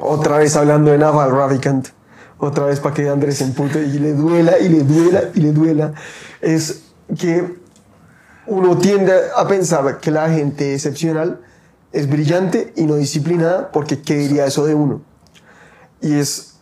[0.00, 1.88] otra vez hablando de Naval Ravikant,
[2.38, 5.52] otra vez para que Andrés se empute y le duela y le duela y le
[5.52, 5.94] duela,
[6.40, 6.82] es
[7.18, 7.60] que
[8.46, 11.40] uno tiende a pensar que la gente excepcional
[11.92, 15.02] es brillante y no disciplinada porque ¿qué diría eso de uno?
[16.00, 16.54] Y es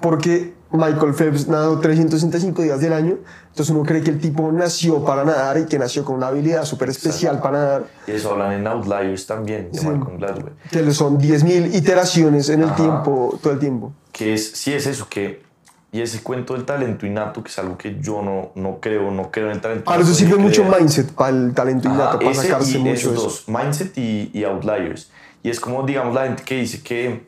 [0.00, 3.18] porque Michael Phelps nadó 365 días del año,
[3.50, 6.64] entonces uno cree que el tipo nació para nadar y que nació con una habilidad
[6.64, 9.86] súper especial para nadar, Y eso hablan en Outliers también, de Sí.
[9.86, 10.52] Malcolm Gladwell.
[10.70, 12.76] que son 10.000 iteraciones en el Ajá.
[12.76, 13.92] tiempo, todo el tiempo.
[14.12, 15.44] Que es, sí es eso, que...
[15.92, 19.30] Y ese cuento del talento innato, que es algo que yo no, no creo, no
[19.30, 20.80] creo en el talento Para eso innato, sirve ni mucho creer.
[20.80, 23.22] mindset, para el talento Ajá, innato, para ese sacarse y mucho esos eso.
[23.22, 25.10] dos, mindset y, y outliers.
[25.42, 27.24] Y es como, digamos, la gente que dice que,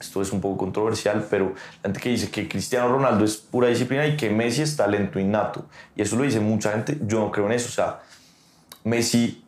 [0.00, 3.68] esto es un poco controversial, pero la gente que dice que Cristiano Ronaldo es pura
[3.68, 5.64] disciplina y que Messi es talento innato.
[5.94, 7.68] Y eso lo dice mucha gente, yo no creo en eso.
[7.68, 8.00] O sea,
[8.84, 9.44] Messi,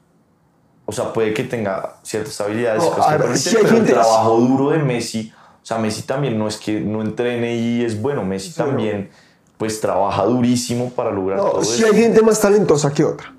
[0.87, 4.71] o sea, puede que tenga ciertas habilidades, No, cosas ver, sí pero el trabajo duro
[4.71, 5.33] de Messi,
[5.63, 9.11] o sea, Messi también no es que no entrene y es bueno, Messi Sí, también
[9.59, 11.93] pues trabaja durísimo para lograr todo No, sí eso.
[11.93, 13.35] hay gente más talentosa que otra.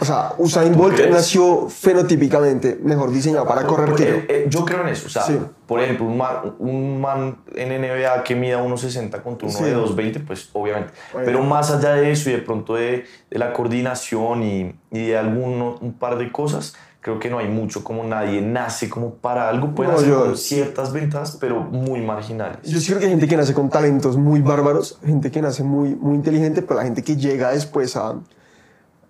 [0.00, 4.14] O sea, Usain Bolt nació fenotípicamente mejor diseñado para correr que yo.
[4.14, 5.06] Eh, eh, yo creo en eso.
[5.06, 5.38] O sea, Sí.
[5.66, 9.64] por ejemplo, un man, un man en NBA que mida 1,60 contra uno Sí.
[9.64, 10.92] de 2,20, pues obviamente.
[11.12, 11.24] Bueno.
[11.26, 15.16] Pero más allá de eso y de pronto de, de la coordinación y, y de
[15.16, 19.48] algún un par de cosas, creo que no hay mucho como nadie nace como para
[19.48, 19.74] algo.
[19.76, 22.58] Puede No, hacer yo- ciertas ventajas, pero muy marginales.
[22.64, 25.62] Yo sí creo que hay gente que nace con talentos muy bárbaros, gente que nace
[25.62, 28.14] muy, muy inteligente, pero la gente que llega después a,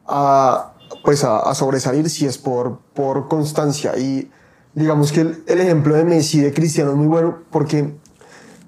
[0.06, 0.72] a,
[1.02, 3.96] pues a, a sobresalir si es por, por constancia.
[3.98, 4.30] Y
[4.74, 7.94] digamos que el, el ejemplo de Messi, de Cristiano, es muy bueno porque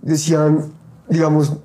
[0.02, 0.72] decían,
[1.08, 1.56] digamos,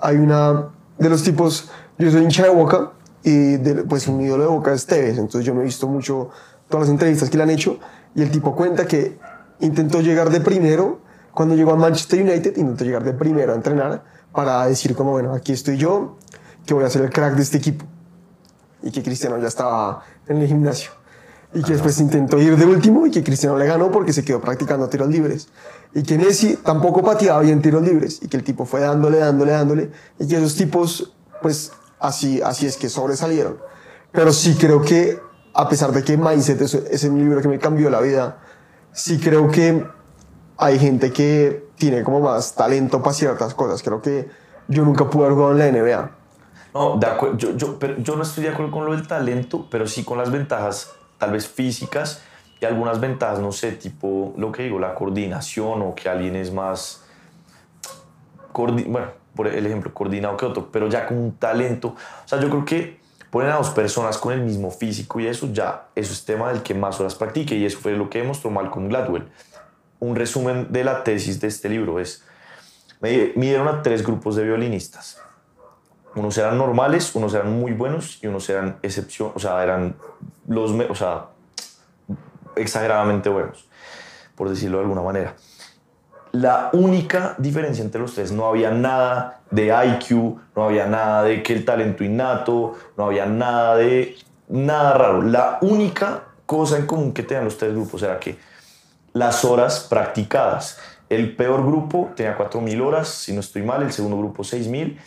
[0.00, 2.92] hay una de los tipos, yo soy hincha de Boca
[3.22, 6.30] y de- pues un ídolo de Boca es Tevez, entonces yo no he visto mucho
[6.68, 7.78] todas las entrevistas que le han hecho
[8.14, 9.18] y el tipo cuenta que
[9.60, 11.00] intentó llegar de primero
[11.32, 15.34] cuando llegó a Manchester United, intentó llegar de primero a entrenar para decir como, bueno,
[15.34, 16.16] aquí estoy yo,
[16.64, 17.84] que voy a ser el crack de este equipo
[18.86, 20.92] y que Cristiano ya estaba en el gimnasio.
[21.52, 24.40] Y que después intentó ir de último y que Cristiano le ganó porque se quedó
[24.40, 25.48] practicando tiros libres.
[25.92, 29.52] Y que Messi tampoco pateaba bien tiros libres y que el tipo fue dándole, dándole,
[29.52, 29.90] dándole.
[30.20, 33.58] Y que esos tipos, pues así, así es que sobresalieron.
[34.12, 35.18] Pero sí creo que,
[35.52, 38.38] a pesar de que Mindset es, es el libro que me cambió la vida,
[38.92, 39.84] sí creo que
[40.58, 43.82] hay gente que tiene como más talento para ciertas cosas.
[43.82, 44.28] Creo que
[44.68, 46.25] yo nunca pude haber jugado en la NBA.
[46.76, 47.06] No, de
[47.38, 50.94] yo, yo, no estoy de acuerdo con lo del talento, pero sí con las ventajas,
[51.16, 52.22] tal vez físicas,
[52.60, 56.52] y algunas ventajas, no sé, tipo lo que digo, la coordinación o que alguien es
[56.52, 57.02] más.
[58.54, 61.88] Bueno, por el ejemplo, coordinado que otro, pero ya con un talento.
[61.88, 63.00] O sea, yo creo que
[63.30, 66.62] ponen a dos personas con el mismo físico y eso ya, eso es tema del
[66.62, 69.30] que más horas practique y eso fue lo que demostró Malcolm Gladwell.
[69.98, 72.22] Un resumen de la tesis de este libro es,
[73.00, 75.25] me midieron a tres grupos de violinistas.
[76.16, 79.96] Unos eran normales, unos eran muy buenos y unos eran excepción, o sea, eran
[80.48, 81.26] los, o sea,
[82.56, 83.68] exageradamente buenos,
[84.34, 85.34] por decirlo de alguna manera.
[86.32, 91.42] La única diferencia entre los tres, no había nada de IQ, no había nada de
[91.42, 94.16] que el talento innato, no había nada de
[94.48, 95.20] nada raro.
[95.20, 98.38] La única cosa en común que tenían los tres grupos era que
[99.12, 100.78] las horas practicadas.
[101.08, 104.98] El peor grupo tenía 4.000 horas, si no estoy mal, el segundo grupo 6.000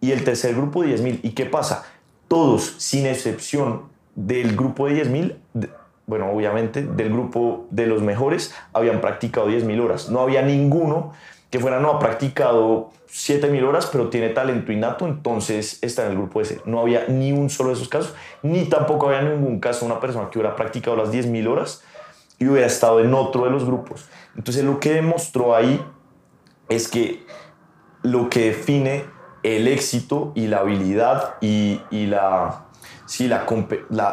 [0.00, 1.20] y el tercer grupo 10.000.
[1.22, 1.84] ¿Y qué pasa?
[2.28, 3.82] Todos, sin excepción
[4.14, 5.70] del grupo de 10.000, de-
[6.06, 10.08] bueno, obviamente del grupo de los mejores, habían practicado 10.000 horas.
[10.10, 11.12] No había ninguno
[11.50, 16.18] que fuera, no ha practicado 7.000 horas, pero tiene talento innato, entonces está en el
[16.18, 16.60] grupo ese.
[16.66, 20.00] No había ni un solo de esos casos, ni tampoco había ningún caso de una
[20.00, 21.82] persona que hubiera practicado las 10.000 horas
[22.38, 24.06] y hubiera estado en otro de los grupos.
[24.36, 25.82] Entonces lo que demostró ahí
[26.68, 27.24] es que
[28.02, 29.04] lo que define
[29.56, 32.66] el éxito y la habilidad y, la,
[33.06, 33.46] sí, la,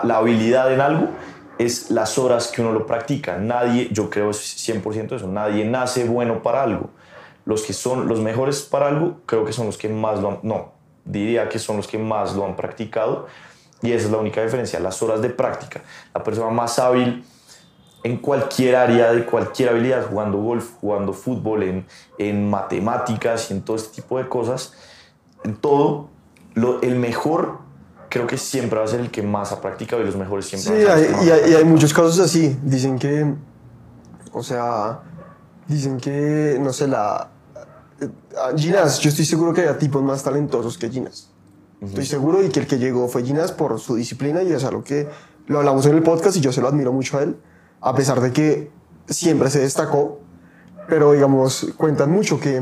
[0.03, 1.09] la, habilidad en algo
[1.57, 3.37] es las horas que uno lo practica.
[3.37, 6.89] Nadie, yo creo es 100% eso, nadie nace bueno para algo.
[7.45, 10.39] Los que son los mejores para algo, creo que son los que más lo han,
[10.43, 10.71] no,
[11.03, 13.27] diría que son los que más lo han practicado
[13.81, 15.81] y esa es la única diferencia, las horas de práctica.
[16.13, 17.23] La persona más hábil
[18.03, 21.85] en cualquier área de cualquier habilidad, jugando golf, jugando fútbol, en,
[22.17, 24.73] en matemáticas y en todo este tipo de cosas,
[25.45, 26.09] en todo,
[26.53, 27.59] lo- el mejor
[28.09, 30.79] creo que siempre va a ser el que más ha practicado y los mejores siempre
[30.81, 32.57] Sí, van a ser hay- y, hay, y hay muchos casos así.
[32.63, 33.33] Dicen que,
[34.33, 35.01] o sea,
[35.67, 37.29] dicen que, no sé, la...
[38.01, 38.09] eh,
[38.57, 41.31] Ginás, yo estoy seguro que hay tipos más talentosos que Ginás.
[41.81, 44.83] Estoy seguro y que el que llegó fue Ginás por su disciplina y es algo
[44.83, 45.07] que
[45.47, 47.37] lo hablamos en el podcast y yo se lo admiro mucho a él,
[47.81, 48.71] a pesar de que
[49.07, 50.19] siempre se destacó,
[50.87, 52.61] pero digamos, cuentan mucho que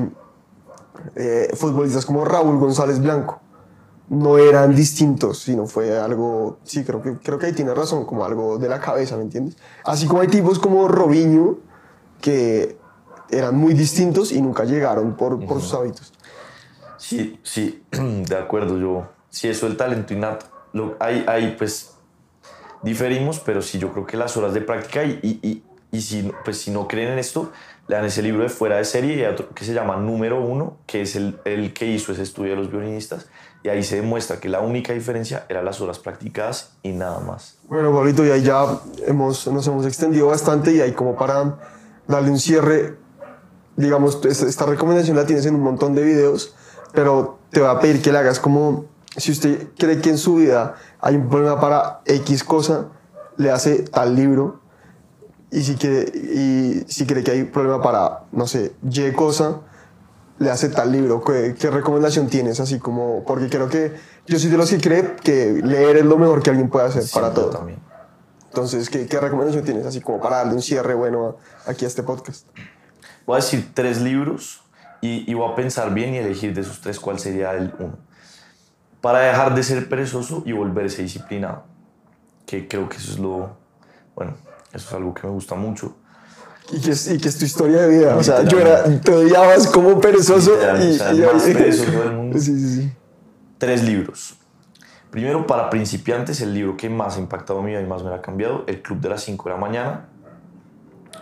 [1.16, 3.40] eh, futbolistas como Raúl González Blanco,
[4.10, 8.26] no eran distintos, sino fue algo, sí, creo que, creo que ahí tiene razón, como
[8.26, 9.58] algo de la cabeza, ¿me entiendes?
[9.86, 11.58] Así como hay tipos como Robinho,
[12.22, 12.78] que
[13.30, 16.14] eran muy distintos y nunca llegaron por, por sus hábitos.
[16.98, 18.78] Sí, sí, de acuerdo.
[18.78, 20.46] Yo, sí, eso del talento innato.
[20.72, 21.96] Lo, hay, hay, pues,
[22.82, 26.32] diferimos, pero sí, yo creo que las horas de práctica y, y, y, y si,
[26.46, 27.52] pues, si no creen en esto,
[27.88, 31.02] lean ese libro de Fuera de Serie y otro que se llama Número Uno, que
[31.02, 33.28] es el, el que hizo ese estudio de los violinistas.
[33.64, 37.58] Y ahí se demuestra que la única diferencia era las horas practicadas y nada más.
[37.68, 41.60] Bueno, Pablito, y ahí ya hemos, nos hemos extendido bastante y ahí como para
[42.08, 42.98] darle un cierre,
[43.78, 46.56] digamos, esta recomendación la tienes en un montón de videos,
[46.94, 50.36] pero te voy a pedir que le hagas como, si usted cree que en su
[50.36, 52.90] vida hay un problema para X cosa,
[53.38, 54.60] le hace tal libro,
[55.54, 59.62] y si, quiere, y si cree que hay problema para, no sé, Y cosa,
[60.40, 61.24] le hace tal libro.
[61.24, 62.60] ¿Qué, qué recomendación tienes?
[62.60, 63.94] Así como, porque creo que
[64.26, 67.04] yo soy de los que cree que leer es lo mejor que alguien puede hacer
[67.14, 67.50] para Siempre todo.
[67.58, 67.80] También.
[68.48, 69.86] Entonces, ¿qué, ¿qué recomendación tienes?
[69.86, 72.48] Así como para darle un cierre bueno a- aquí a este podcast.
[73.26, 74.62] Voy a decir tres libros
[75.02, 77.98] y, y voy a pensar bien y elegir de esos tres cuál sería el uno.
[79.02, 81.64] Para dejar de ser perezoso y volverse disciplinado.
[82.46, 83.58] Que creo que eso es lo.
[84.16, 84.36] Bueno,
[84.74, 85.96] eso es algo que me gusta mucho.
[86.72, 88.16] Y que, es, y que es tu historia de vida.
[88.16, 90.52] O sea, yo era, te odiabas como perezoso.
[90.54, 92.40] Y, o sea, y- más perezoso del mundo.
[92.40, 92.94] Sí, sí, sí.
[93.58, 94.36] Tres libros.
[95.12, 98.22] Primero, para principiantes, el libro que más ha impactado mi vida y más me ha
[98.22, 100.10] cambiado, El Club de las 5 de la mañana.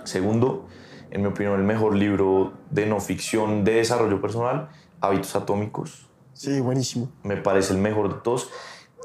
[0.03, 0.67] Segundo,
[1.09, 4.69] en mi opinión, el mejor libro de no ficción de desarrollo personal,
[5.01, 6.07] Hábitos Atómicos.
[6.33, 7.11] Sí, buenísimo.
[7.23, 8.49] me parece el mejor de todos.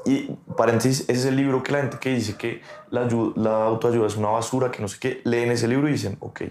[0.05, 3.65] Y paréntesis, ese es el libro que la gente que dice que la, ayu- la
[3.65, 6.41] autoayuda es una basura, que no sé qué, leen ese libro y dicen, ok,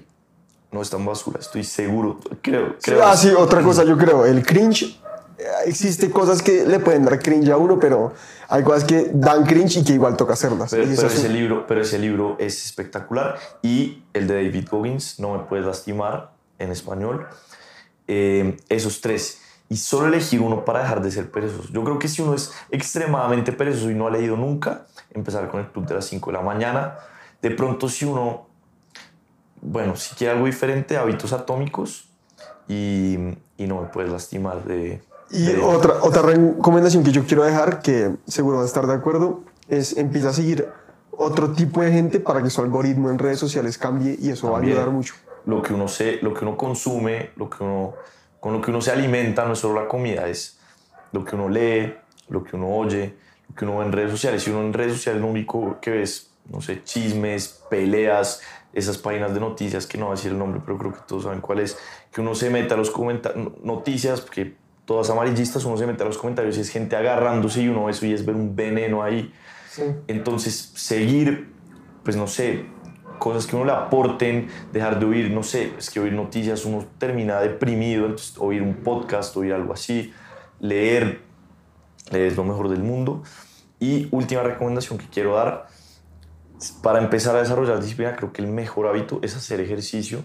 [0.72, 2.76] no es tan basura, estoy seguro, creo.
[2.82, 4.26] Creo ah, sí, otra cosa yo creo.
[4.26, 5.00] El cringe.
[5.38, 8.12] eh, Existe cosas que le pueden dar cringe a uno, pero
[8.48, 10.70] hay cosas que dan cringe y que igual toca hacerlas.
[10.70, 13.38] Pero, pero es ese libro, pero ese libro es espectacular.
[13.62, 17.26] Y el de David Goggins, No me puedes lastimar, en español.
[18.08, 19.40] Eh, esos tres.
[19.68, 21.68] Y solo elegir uno para dejar de ser perezoso.
[21.72, 25.60] Yo creo que si uno es extremadamente perezoso y no ha leído nunca, empezar con
[25.60, 26.94] el club de las 5 de la mañana.
[27.42, 28.46] De pronto si uno,
[29.60, 32.08] bueno, si quiere algo diferente, hábitos atómicos
[32.68, 33.16] y,
[33.56, 35.02] y no me puedes lastimar de...
[35.30, 38.94] Y de- otra, otra recomendación que yo quiero dejar, que seguro va a estar de
[38.94, 40.68] acuerdo, es empieza a seguir
[41.10, 44.58] otro tipo de gente para que su algoritmo en redes sociales cambie y eso va
[44.58, 45.14] a ayudar mucho.
[45.46, 47.94] lo que uno se, lo que uno consume, lo que uno
[48.46, 50.56] con lo que uno se alimenta, no es solo la comida, es
[51.10, 51.94] lo que uno lee,
[52.28, 53.16] lo que uno oye,
[53.48, 54.40] lo que uno ve en redes sociales.
[54.40, 58.40] Si uno en redes sociales lo único que ves, no sé, chismes, peleas,
[58.72, 61.24] esas páginas de noticias, que no voy a decir el nombre, pero creo que todos
[61.24, 61.76] saben cuál es,
[62.12, 66.06] que uno se mete a los comentarios, noticias, porque todas amarillistas, uno se mete a
[66.06, 69.02] los comentarios y es gente agarrándose y uno ve eso y es ver un veneno
[69.02, 69.34] ahí.
[70.06, 71.52] Entonces, seguir,
[72.04, 72.64] pues no sé,
[73.18, 76.84] cosas que uno le aporten, dejar de oír, no sé, es que oír noticias uno
[76.98, 80.12] termina deprimido, entonces oír un podcast, oír algo así,
[80.60, 81.22] leer,
[82.10, 83.22] leer es lo mejor del mundo.
[83.78, 85.66] Y última recomendación que quiero dar,
[86.82, 90.22] para empezar a desarrollar disciplina, creo que el mejor hábito es hacer ejercicio.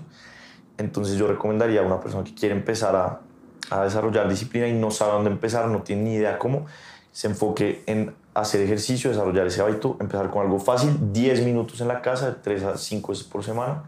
[0.77, 3.21] Entonces yo recomendaría a una persona que quiere empezar a,
[3.69, 6.65] a desarrollar disciplina y no sabe dónde empezar, no tiene ni idea cómo,
[7.11, 11.88] se enfoque en hacer ejercicio, desarrollar ese hábito, empezar con algo fácil, 10 minutos en
[11.88, 13.84] la casa, de 3 a 5 veces por semana.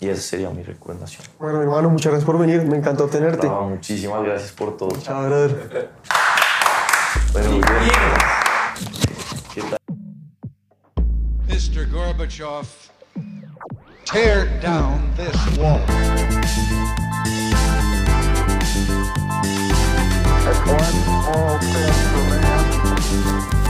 [0.00, 1.22] Y esa sería mi recomendación.
[1.38, 2.64] Bueno, hermano, muchas gracias por venir.
[2.64, 3.46] Me encantó tenerte.
[3.46, 4.90] Bravo, muchísimas gracias por todo.
[4.98, 5.90] Chao, brother.
[7.32, 7.92] Bueno, muy bien.
[9.54, 9.78] ¿Qué tal?
[11.46, 11.86] Mr.
[11.90, 12.66] Gorbachev,
[14.10, 15.78] tear down this wall.
[20.42, 22.79] That's one small step for man,
[23.10, 23.69] Thank you.